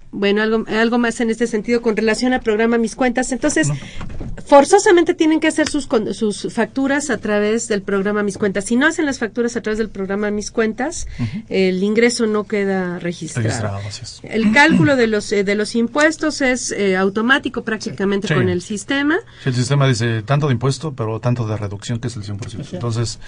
[0.10, 3.32] Bueno, algo, algo más en este sentido con relación al programa Mis Cuentas.
[3.34, 3.68] Entonces,
[4.46, 8.66] forzosamente tienen que hacer sus, sus facturas a través del programa Mis Cuentas.
[8.66, 11.08] Si no hacen las facturas a través del programa Mis Cuentas,
[11.50, 13.48] el ingreso no queda registrado.
[13.48, 14.22] Registrado, así es.
[14.24, 18.34] El cálculo de los, eh, de los impuestos es eh, automático prácticamente Sí.
[18.34, 19.18] con el sistema.
[19.44, 22.74] Si el sistema dice tanto de impuesto, pero tanto de reducción, que es el 100%.
[22.74, 23.20] Entonces,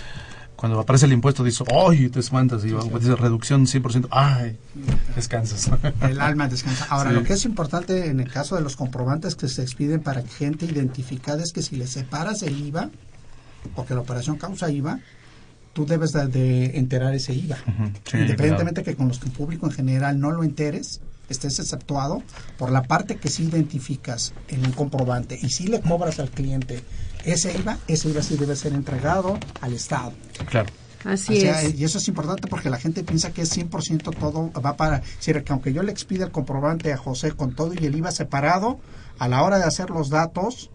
[0.59, 2.09] cuando aparece el impuesto, dice, ¡ay!
[2.09, 2.65] Te espantas.
[2.65, 2.67] Y
[2.99, 4.57] dice reducción 100%, ¡ay!
[5.15, 5.69] Descansas.
[6.01, 6.85] El alma descansa.
[6.89, 7.15] Ahora, Sí.
[7.15, 10.65] lo que es importante en el caso de los comprobantes que se expiden para gente
[10.65, 12.89] identificada es que si le separas el IVA,
[13.73, 14.99] porque la operación causa IVA,
[15.71, 17.57] tú debes de, de enterar ese IVA.
[18.11, 20.99] Sí, Independientemente que con los que el público en general no lo enteres,
[21.29, 22.21] estés exceptuado
[22.57, 26.81] por la parte que sí identificas en un comprobante y si le cobras al cliente
[27.25, 30.13] ese IVA, ese IVA sí debe ser entregado al Estado.
[30.49, 30.69] Claro.
[31.05, 31.79] Así O sea, es.
[31.79, 34.99] Y eso es importante porque la gente piensa que es 100% todo va para...
[34.99, 38.11] Decir, que aunque yo le expida el comprobante a José con todo y el IVA
[38.11, 38.79] separado,
[39.17, 40.71] a la hora de hacer los datos,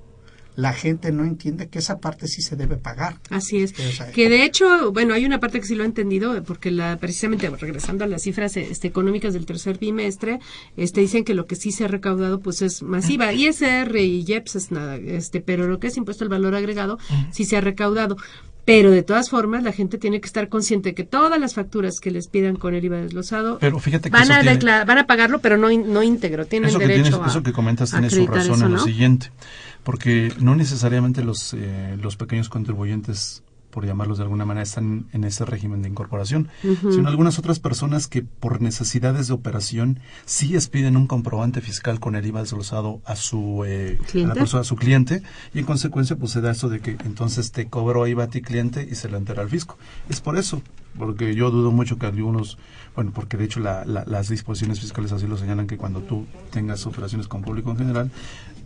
[0.57, 3.17] la gente no entiende que esa parte sí se debe pagar.
[3.31, 3.73] Así es.
[4.15, 7.51] Que de hecho, bueno, hay una parte que sí lo he entendido, porque la, precisamente
[7.51, 10.39] regresando a las cifras este, económicas del tercer bimestre,
[10.77, 13.33] este, dicen que lo que sí se ha recaudado pues es masiva.
[13.33, 16.99] ISR y IEPS es nada, este, pero lo que es impuesto al valor agregado
[17.33, 18.17] sí se ha recaudado.
[18.67, 22.01] Pero de todas formas, la gente tiene que estar consciente de que todas las facturas
[22.01, 25.07] que les pidan con el IVA desglosado Pero fíjate que van, a tiene- van a
[25.07, 26.47] pagarlo, pero no, no íntegro.
[26.47, 28.79] Tienen eso que, derecho tienes- a eso que comentas tiene su razón eso, en lo
[28.79, 29.31] siguiente,
[29.85, 35.25] porque no necesariamente los, eh, los pequeños contribuyentes, por llamarlos de alguna manera, están en
[35.25, 36.49] ese régimen de incorporación,
[36.91, 42.15] sino algunas otras personas que por necesidades de operación sí expiden un comprobante fiscal con
[42.15, 44.35] el IVA desglosado a su, eh, a la ¿Cliente?
[44.39, 45.23] persona, a su cliente,
[45.53, 48.43] y en consecuencia pues se da eso de que entonces te cobro IVA a ti
[48.43, 49.77] cliente y se lo entera al fisco.
[50.09, 50.63] Es por eso,
[50.97, 52.59] porque yo dudo mucho que algunos,
[52.95, 56.27] bueno, porque de hecho la- la- las disposiciones fiscales así lo señalan que cuando tú
[56.53, 58.13] tengas operaciones con público en general,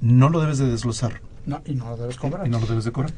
[0.00, 2.46] no lo debes de desglosar No, y no lo debes cobrar.
[2.46, 3.12] y no lo debes de cobrar.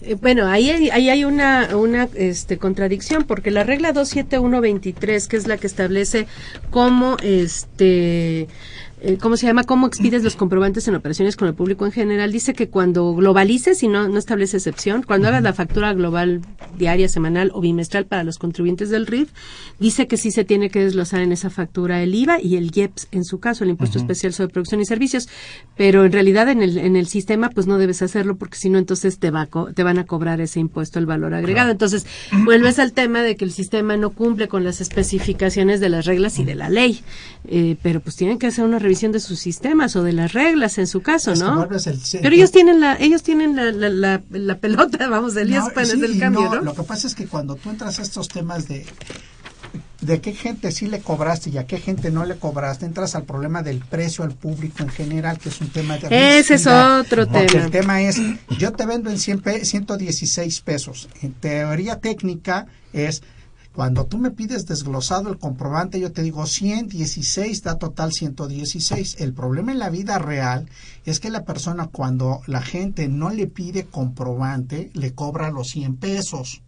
[0.00, 5.36] Eh, Bueno, ahí hay, ahí hay una, una este, contradicción, porque la regla 27123, que
[5.36, 6.26] es la que establece
[6.70, 8.46] cómo este,
[9.00, 9.64] eh, ¿cómo se llama?
[9.64, 12.32] ¿Cómo expides los comprobantes en operaciones con el público en general?
[12.32, 16.40] Dice que cuando globalices y no, no establece excepción, cuando hagas la factura global
[16.76, 19.30] diaria, semanal o bimestral para los contribuyentes del RIF,
[19.78, 23.08] dice que sí se tiene que desglosar en esa factura el IVA y el IEPS,
[23.12, 25.28] en su caso, el Impuesto Especial sobre Producción y Servicios,
[25.76, 28.78] pero en realidad en el, en el sistema pues no debes hacerlo porque si no
[28.78, 31.70] entonces te, va te van a cobrar ese impuesto, el valor agregado.
[31.70, 32.06] Entonces
[32.44, 36.38] vuelves al tema de que el sistema no cumple con las especificaciones de las reglas
[36.38, 37.00] y de la ley,
[37.46, 40.78] eh, pero pues tienen que hacer una revisión de sus sistemas o de las reglas
[40.78, 41.68] en su caso, ¿no?
[41.68, 46.18] Pero ellos tienen la, ellos tienen la, la, la, pelota, vamos, del no, sí, del
[46.18, 48.86] cambio, no, Lo que pasa es que cuando tú entras a estos temas de
[50.00, 53.24] de qué gente sí le cobraste y a qué gente no le cobraste, entras al
[53.24, 56.38] problema del precio al público en general, que es un tema de...
[56.38, 57.64] Ese es otro tema.
[57.64, 58.20] El tema es,
[58.58, 61.08] yo te vendo en 100 pe 116 pesos.
[61.20, 63.22] En teoría técnica es
[63.78, 69.20] cuando tú me pides desglosado el comprobante, yo te digo 116, da total 116.
[69.20, 70.68] El problema en la vida real
[71.04, 75.96] es que la persona cuando la gente no le pide comprobante, le cobra los 100
[75.98, 76.62] pesos.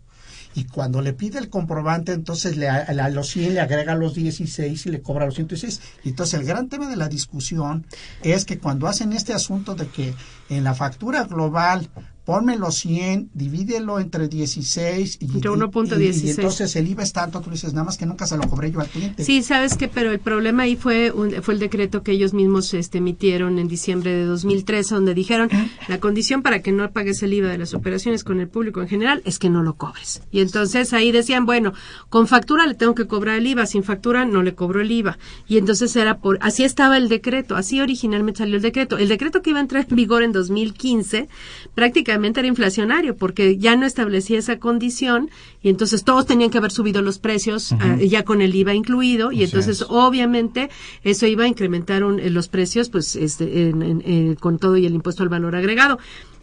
[0.55, 4.87] Y cuando le pide el comprobante, entonces le, a, los 100 le agrega los 16
[4.87, 5.81] y le cobra los 116.
[6.05, 7.87] Entonces el gran tema de la discusión
[8.23, 10.15] es que cuando hacen este asunto de que
[10.49, 11.91] en la factura global
[12.25, 16.25] ponme los 100, divídelo entre 16 y, entre 1.16.
[16.25, 18.71] Y, entonces el IVA es tanto, tú dices, nada más que nunca se lo cobré
[18.71, 19.25] yo al cliente.
[19.25, 21.13] Sí, sabes que, pero el problema ahí fue
[21.43, 25.49] fue el decreto que ellos mismos este, emitieron en diciembre de 2013, donde dijeron
[25.89, 28.89] la condición para que no pagues el IVA de las operaciones con el público en
[28.89, 30.23] general es que no lo cobres.
[30.31, 31.73] Y entonces ahí decían, bueno,
[32.09, 35.19] con factura le tengo que cobrar el IVA, sin factura no le cobro el IVA.
[35.49, 38.99] Y entonces era por, así estaba el decreto, así originalmente salió el decreto.
[38.99, 41.29] El decreto que iba a entrar en vigor en 2015
[41.75, 45.31] prácticamente era inflacionario porque ya no establecía esa condición
[45.63, 49.33] y entonces todos tenían que haber subido los precios ah, ya con el IVA incluido
[49.33, 50.71] y entonces obviamente
[51.03, 55.29] eso iba a incrementar los precios pues este, eh, con todo y el impuesto al
[55.29, 55.99] valor agregado.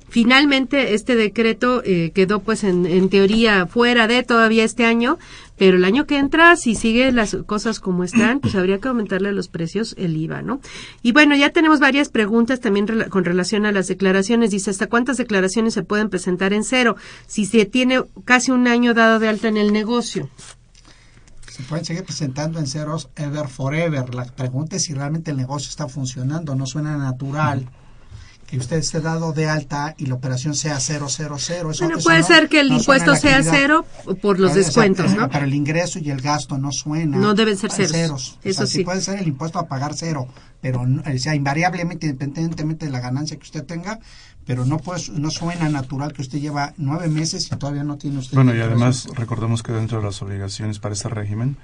[0.10, 5.18] Finalmente, este decreto eh, quedó, pues, en, en, teoría fuera de todavía este año,
[5.58, 9.32] pero el año que entra, si sigue las cosas como están, pues habría que aumentarle
[9.32, 10.62] los precios el IVA, ¿no?
[11.02, 14.52] Y bueno, ya tenemos varias preguntas también con relación a las declaraciones.
[14.52, 16.96] Dice, ¿hasta cuántas declaraciones se pueden presentar en cero?
[17.26, 20.30] Si se tiene casi un año dado de alta en el negocio
[21.58, 24.14] se pueden seguir presentando en ceros ever forever.
[24.14, 27.68] La pregunta es si realmente el negocio está funcionando, no suena natural
[28.48, 31.06] que usted esté dado de alta y la operación sea 000.
[31.06, 31.36] Eso,
[31.82, 33.86] bueno, puede ser que el impuesto sea cero
[34.22, 35.30] por los descuentos, ¿no?
[35.30, 37.18] Pero el ingreso y el gasto no suena.
[37.18, 38.40] No deben ser ceros.
[38.44, 38.86] Eso sí.
[38.86, 40.30] puede ser el impuesto a pagar cero,
[40.62, 44.00] pero o sea, invariablemente, independientemente de la ganancia que usted tenga,
[44.46, 48.20] pero no pues no suena natural que usted lleva nueve meses y todavía no tiene
[48.20, 48.36] usted.
[48.36, 51.58] Bueno, y además recordemos que dentro de las obligaciones para este régimen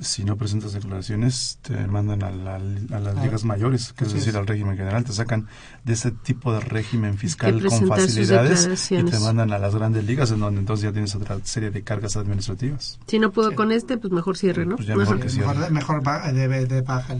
[0.00, 4.46] si no presentas declaraciones, te mandan a, las ah, ligas mayores, que es decir, al
[4.46, 5.46] régimen general, te sacan
[5.84, 10.30] de ese tipo de régimen fiscal con facilidades y te mandan a las grandes ligas,
[10.30, 12.98] en donde entonces ya tienes otra serie de cargas administrativas.
[13.06, 14.76] Si no puedo con este, pues mejor cierre, ¿no?
[14.76, 15.70] Pues mejor, que cierre.
[15.70, 17.14] mejor, de, de baja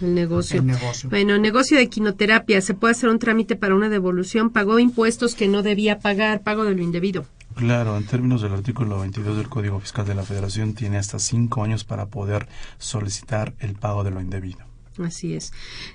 [0.00, 0.62] el, negocio.
[1.08, 5.48] Bueno, negocio de quinoterapia, se puede hacer un trámite para una devolución, pagó impuestos que
[5.48, 7.24] no debía pagar, pago de lo indebido.
[7.54, 11.62] Claro, en términos del artículo 22 del Código Fiscal de la Federación, tiene hasta cinco
[11.62, 12.48] años para poder
[12.78, 14.60] solicitar el pago de lo indebido.
[14.98, 15.52] Así es.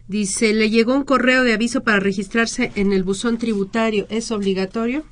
[0.07, 4.07] Dice, le llegó un correo de aviso para registrarse en el buzón tributario.
[4.09, 5.03] ¿Es obligatorio?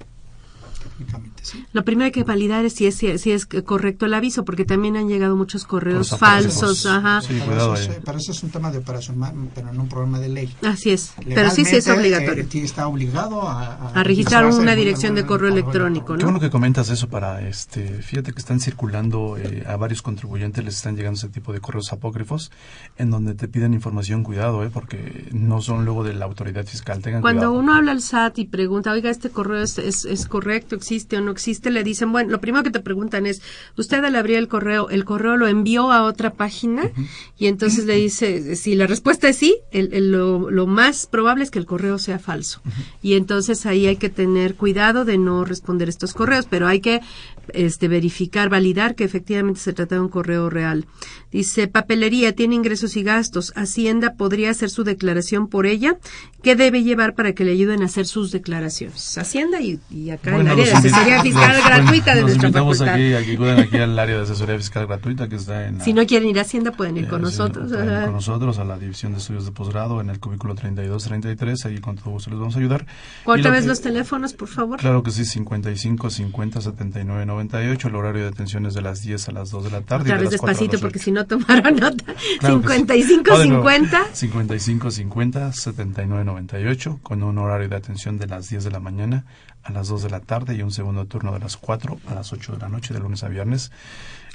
[1.71, 4.95] Lo primero hay que validar es si es, si es correcto el aviso, porque también
[4.97, 6.85] han llegado muchos correos falsos.
[6.85, 7.21] Ajá.
[7.21, 10.29] Sí, cuidado eso, Pero eso es un tema de operación, pero no un problema de
[10.29, 10.55] ley.
[10.63, 11.13] Así es.
[11.25, 12.43] Pero sí, sí es obligatorio.
[12.43, 16.13] Eh, está obligado a, a, registrar una dirección de correo electrónico.
[16.13, 16.19] ¿no?
[16.19, 20.63] Qué bueno que comentas eso para, este, fíjate que están circulando eh, a varios contribuyentes,
[20.63, 22.51] les están llegando ese tipo de correos apócrifos,
[22.97, 27.01] en donde te piden información, cuidado, eh, porque no son luego de la autoridad fiscal.
[27.01, 30.75] Tengan Cuando uno habla al SAT y pregunta, oiga, este correo es, es, es correcto,
[30.75, 33.41] existe o no existe, le dicen, bueno, lo primero que te preguntan es,
[33.75, 36.89] usted al abrir el correo, el correo lo envió a otra página
[37.37, 41.51] y entonces le dice, si la respuesta es sí, el, lo, lo, más probable es
[41.51, 42.61] que el correo sea falso.
[43.01, 47.01] Y entonces ahí hay que tener cuidado de no responder estos correos, pero hay que
[47.49, 50.85] este, verificar, validar que efectivamente se trata de un correo real.
[51.31, 53.53] Dice, papelería, tiene ingresos y gastos.
[53.55, 55.97] Hacienda podría hacer su declaración por ella.
[56.43, 59.17] ¿Qué debe llevar para que le ayuden a hacer sus declaraciones?
[59.17, 62.51] Hacienda y, y acá Bueno, el área de asesoría fiscal los- gratuita de los nuestra
[62.51, 62.89] facultad.
[62.89, 65.93] aquí, aquí, acuden aquí al área de asesoría fiscal gratuita que está en la- Si
[65.93, 67.71] no quieren ir a Hacienda, pueden ir Eh, con nosotros.
[67.71, 71.65] pueden ir con nosotros a la división de estudios de posgrado en el cubículo 32-33,
[71.65, 72.85] ahí con todo gusto les vamos a ayudar.
[73.25, 74.79] Otra lo vez que- los teléfonos, por favor.
[74.79, 79.29] Claro que sí, 55 50 79 98, el horario de atención es de las 10
[79.29, 80.03] a las 2 de la tarde.
[80.05, 81.05] Otra de vez las 4 a despacito porque 8.
[81.05, 82.13] si no tomaron nota.
[82.39, 82.73] Claro que sí.
[82.73, 83.63] 55 Va de nuevo.
[83.69, 86.32] 50 55 50 79 98
[87.01, 89.25] con un horario de atención de las 10 de la mañana
[89.63, 92.33] a las 2 de la tarde y un segundo turno de las 4 a las
[92.33, 93.71] 8 de la noche de lunes a viernes.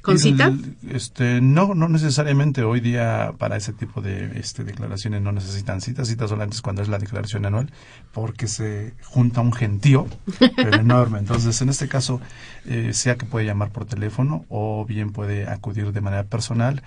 [0.01, 0.53] ¿Con Y cita?
[0.89, 2.63] Este, no, no necesariamente.
[2.63, 6.09] Hoy día para ese tipo de este, declaraciones no necesitan citas.
[6.09, 7.71] Citas solamente es cuando es la declaración anual
[8.13, 10.07] porque se junta un gentío
[10.57, 11.19] pero enorme.
[11.19, 12.21] Entonces, en este caso,
[12.65, 16.83] eh, sea que puede llamar por teléfono o bien puede acudir de manera personal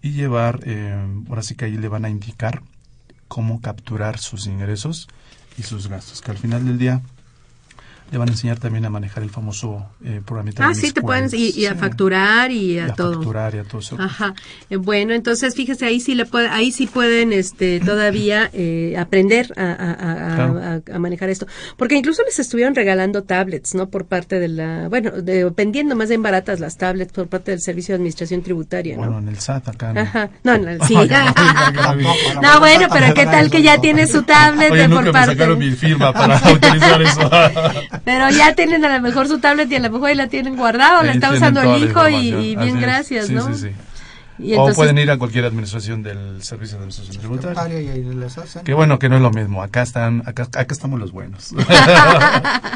[0.00, 0.96] y llevar, eh,
[1.28, 2.62] ahora sí que ahí le van a indicar
[3.34, 5.08] cómo capturar sus ingresos
[5.58, 7.02] y sus gastos, que al final del día
[8.14, 11.02] le van a enseñar también a manejar el famoso eh, programita de Ah, sí, te
[11.02, 11.78] pueden, y, y a Sí.
[11.78, 13.14] facturar y a, Y a todo.
[13.14, 13.96] facturar y a todo eso.
[13.98, 14.34] Ajá.
[14.70, 19.52] Eh, bueno, entonces fíjese ahí sí le puede, ahí sí pueden, este, todavía eh, aprender
[19.56, 21.00] a, a- a- Claro.
[21.00, 21.46] manejar esto,
[21.76, 23.88] porque incluso les estuvieron regalando tablets, ¿no?
[23.88, 27.60] Por parte de la, bueno, de, vendiendo más bien baratas las tablets por parte del
[27.60, 29.18] Servicio de Administración Tributaria, Bueno, ¿no?
[29.18, 29.92] en el SAT acá.
[29.92, 30.00] ¿no?
[30.00, 30.30] Ajá.
[30.44, 30.94] No, no, sí.
[31.74, 35.04] Tampoco, no, bueno, pero qué tal que ya tiene su tablet Oye, de nunca por
[35.06, 35.32] me parte.
[35.32, 36.36] sacaron mi firma para
[37.04, 37.30] eso.
[38.04, 40.56] Pero ya tienen a lo mejor su tablet y a lo mejor ahí la tienen
[40.56, 42.82] guardada o la está usando el hijo y, y Así bien es.
[42.82, 43.46] gracias, Sí, ¿no?
[43.54, 43.68] sí, sí.
[44.38, 47.80] Y o pueden ir a cualquier administración del Servicio de Administración Tributaria.
[47.80, 48.64] Y ahí les hacen.
[48.64, 49.62] Que bueno, que no es lo mismo.
[49.62, 51.52] Acá están, acá, acá estamos los buenos.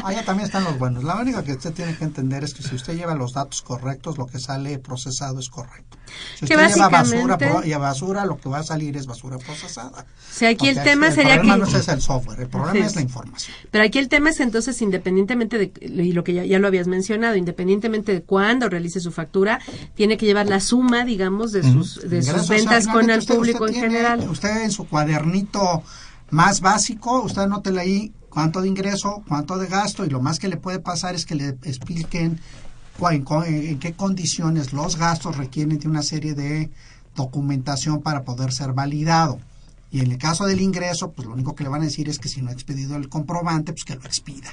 [0.03, 1.03] Allá también están los buenos.
[1.03, 4.17] La única que usted tiene que entender es que si usted lleva los datos correctos,
[4.17, 5.97] lo que sale procesado es correcto.
[6.35, 9.37] Si Que usted lleva basura, y a basura, lo que va a salir es basura
[9.37, 10.05] procesada.
[10.05, 11.71] O sea, aquí el Porque tema el sería problema que...
[11.71, 12.95] no es el software, el problema es.
[12.95, 13.55] la información.
[13.69, 16.87] Pero aquí el tema es entonces, independientemente de, y lo que ya, ya lo habías
[16.87, 19.59] mencionado, independientemente de cuándo realice su factura,
[19.95, 23.09] tiene que llevar la suma, digamos, de sus, de Ingresos, sus o sea, ventas con
[23.09, 24.29] el usted- público usted en general.
[24.29, 25.83] Usted en su cuadernito
[26.31, 30.47] más básico, usted anótele ahí cuánto de ingreso, cuánto de gasto y lo más que
[30.47, 32.39] le puede pasar es que le expliquen
[33.09, 36.69] en, en qué condiciones los gastos requieren de una serie de
[37.15, 39.39] documentación para poder ser validado.
[39.91, 42.19] Y en el caso del ingreso, pues lo único que le van a decir es
[42.19, 44.49] que si no ha expedido el comprobante, pues que lo expida.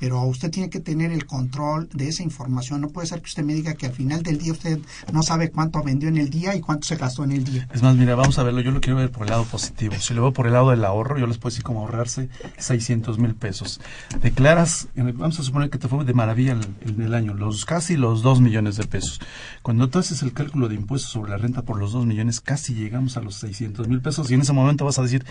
[0.00, 2.80] Pero usted tiene que tener el control de esa información.
[2.80, 4.78] No puede ser que usted me diga que al final del día usted
[5.12, 7.68] no sabe cuánto vendió en el día y cuánto se gastó en el día.
[7.72, 8.60] Es más, mira, vamos a verlo.
[8.60, 9.94] Yo lo quiero ver por el lado positivo.
[9.98, 12.28] Si lo veo por el lado del ahorro, yo les puedo decir cómo ahorrarse
[12.58, 13.80] 600 mil pesos.
[14.22, 17.64] Declaras, eh, vamos a suponer que te fue de maravilla el, el- el año, los
[17.64, 19.20] casi los 2 millones de pesos.
[19.62, 22.74] Cuando tú haces el cálculo de impuestos sobre la renta por los 2 millones, casi
[22.74, 24.30] llegamos a los 600 mil pesos.
[24.30, 25.24] Y en ese momento vas a decir,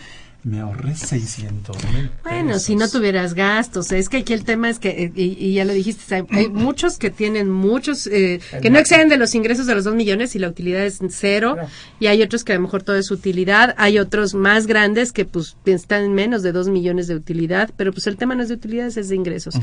[0.46, 4.78] me ahorré 600 mil Bueno, si no tuvieras gastos, es que aquí el tema es
[4.78, 8.70] que, eh, y, y ya lo dijiste, hay, hay muchos que tienen muchos, eh, que
[8.70, 11.58] no exceden de los ingresos de los dos millones y la utilidad es cero,
[12.00, 15.26] y hay otros que a lo mejor todo es utilidad, hay otros más grandes que
[15.26, 18.50] pues están en menos de dos millones de utilidad, pero pues el tema no es
[18.50, 19.56] de utilidades, es de ingresos.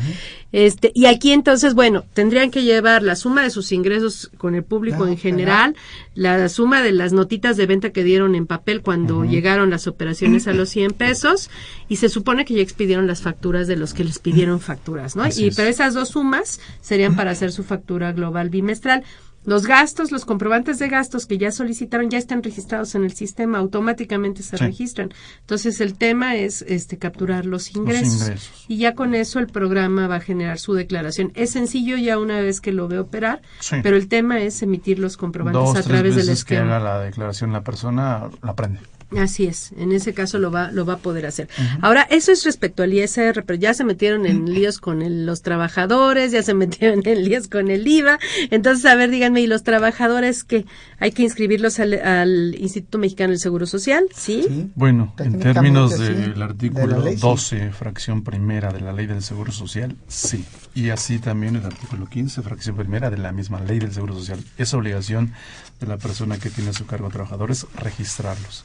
[0.51, 4.65] Este, y aquí entonces, bueno, tendrían que llevar la suma de sus ingresos con el
[4.65, 5.77] público Ya, en general,
[6.17, 10.49] la suma de las notitas de venta que dieron en papel cuando llegaron las operaciones
[10.49, 11.51] a los 100 pesos
[11.89, 15.23] y se supone que ya expidieron las facturas de los que les pidieron facturas, ¿no?
[15.23, 15.57] Así y es.
[15.57, 19.05] pero esas dos sumas serían para hacer su factura global bimestral.
[19.45, 23.59] Los gastos, los comprobantes de gastos que ya solicitaron ya están registrados en el sistema,
[23.59, 24.65] automáticamente se Sí.
[24.65, 25.13] registran.
[25.41, 28.23] Entonces el tema es este capturar los ingresos.
[28.23, 28.65] ingresos.
[28.69, 31.33] Y ya con eso el programa va a generar su declaración.
[31.35, 33.79] Es sencillo ya una vez que lo ve operar, Sí.
[33.83, 36.77] pero el tema es emitir los comprobantes Dos, a tres través del veces que esquema.
[36.77, 38.79] haga la declaración la persona, la aprende.
[39.19, 41.49] Así es, en ese caso lo va, lo va a poder hacer.
[41.81, 45.43] Ahora, eso es respecto al ISR, pero ya se metieron en líos con el- los
[45.43, 48.19] trabajadores, ya se metieron en líos con el IVA.
[48.51, 50.65] Entonces, a ver, díganme, ¿y los trabajadores que
[50.99, 54.05] hay que inscribirlos al, al Instituto Mexicano del Seguro Social?
[54.15, 54.71] ¿Sí?
[54.75, 57.21] Bueno, en términos sí, del de artículo ley, sí.
[57.21, 60.45] 12, fracción primera de la ley del Seguro Social, sí.
[60.75, 64.41] Y así también el artículo 15, fracción primera de la misma ley del Seguro Social.
[64.57, 65.33] Es obligación
[65.81, 68.65] de la persona que tiene a su cargo trabajadores registrarlos.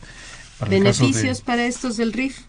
[0.60, 2.40] Para de- Beneficios para estos del RIF.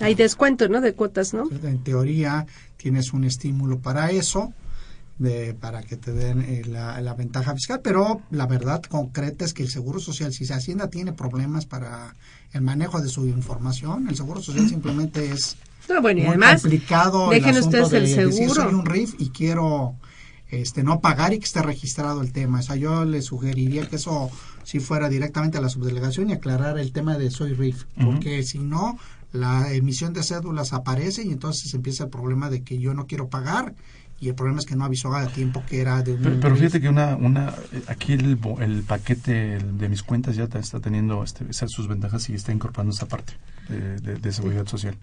[0.00, 0.80] Hay descuento, ¿no?
[0.80, 1.44] De cuotas, ¿no?
[1.62, 2.46] En teoría
[2.76, 4.52] tienes un estímulo para eso,
[5.18, 9.52] de, para que te den eh, la, la ventaja fiscal, pero la verdad concreta es
[9.54, 12.16] que el Seguro Social, si Hacienda tiene problemas para
[12.52, 15.56] el manejo de su información, el Seguro Social simplemente es
[15.88, 18.54] No, bueno, y muy además, complicado el dejen asunto ustedes el de seguro.
[18.62, 19.94] soy un RIF y quiero
[20.50, 22.58] este no pagar y que esté registrado el tema.
[22.58, 24.30] O sea, yo le sugeriría que eso
[24.64, 28.58] si fuera directamente a la subdelegación y aclarar el tema de Soy RIF, porque si
[28.58, 28.98] no,
[29.32, 33.28] la emisión de cédulas aparece y entonces empieza el problema de que yo no quiero
[33.28, 33.74] pagar
[34.22, 36.38] y el problema es que no avisó a tiempo que era de un...
[36.40, 37.52] Pero, fíjate que una, una
[37.88, 42.52] aquí el, el paquete de mis cuentas ya está teniendo este, sus ventajas y está
[42.52, 43.32] incorporando esa parte
[43.68, 44.96] de, de, seguridad social.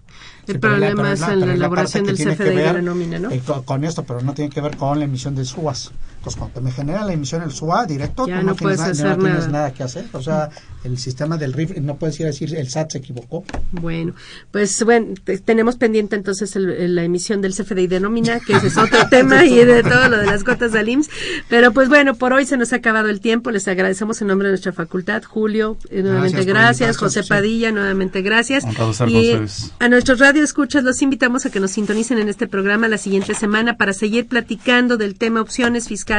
[0.46, 3.30] El problema es en la, elaboración del CFDI de la nómina, ¿no?
[3.30, 5.92] Eh, con, esto, pero no tiene que ver con la emisión del SUAS.
[6.20, 9.24] Entonces, cuando me genera la emisión del SUA directo, ya no, puedes tienes, hacer no
[9.24, 9.48] nada.
[9.48, 10.04] nada que hacer.
[10.12, 10.50] O sea,
[10.84, 13.42] el sistema del RIF, no puedes ir a decir el SAT se equivocó.
[13.72, 14.12] Bueno,
[14.50, 15.14] pues bueno,
[15.46, 19.64] tenemos pendiente entonces la emisión del CFDI de nómina, que ese es otro tema, y
[19.64, 21.08] de todo lo de las gotas de IMSS.
[21.48, 23.50] Pero pues bueno, por hoy se nos ha acabado el tiempo.
[23.50, 25.22] Les agradecemos en nombre de nuestra facultad.
[25.22, 26.98] Julio, eh, nuevamente gracias.
[26.98, 28.64] José Padilla, nuevamente gracias.
[29.08, 29.38] Y
[29.78, 33.34] a nuestros radio escuchas los invitamos a que nos sintonicen en este programa la siguiente
[33.34, 36.09] semana para seguir platicando del tema opciones fiscales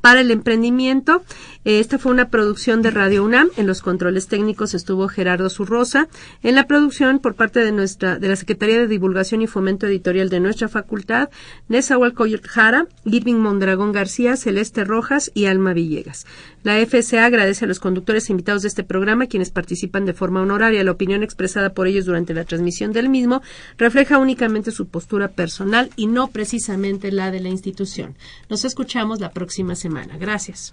[0.00, 1.22] para el emprendimiento.
[1.68, 3.50] Eh, esta fue una producción de Radio UNAM.
[3.58, 6.08] En los controles técnicos estuvo Gerardo Zurrosa.
[6.42, 10.30] En la producción, por parte de nuestra, de la Secretaría de Divulgación y Fomento Editorial
[10.30, 11.28] de nuestra facultad,
[11.68, 16.24] Nezahualcóyotl Jara, Irving Mondragón García, Celeste Rojas y Alma Villegas.
[16.62, 20.82] La FSA agradece a los conductores invitados de este programa, quienes participan de forma honoraria.
[20.84, 23.42] La opinión expresada por ellos durante la transmisión del mismo
[23.76, 28.14] refleja únicamente su postura personal y no precisamente la de la institución.
[28.48, 30.16] Nos escuchamos la próxima semana.
[30.16, 30.72] Gracias.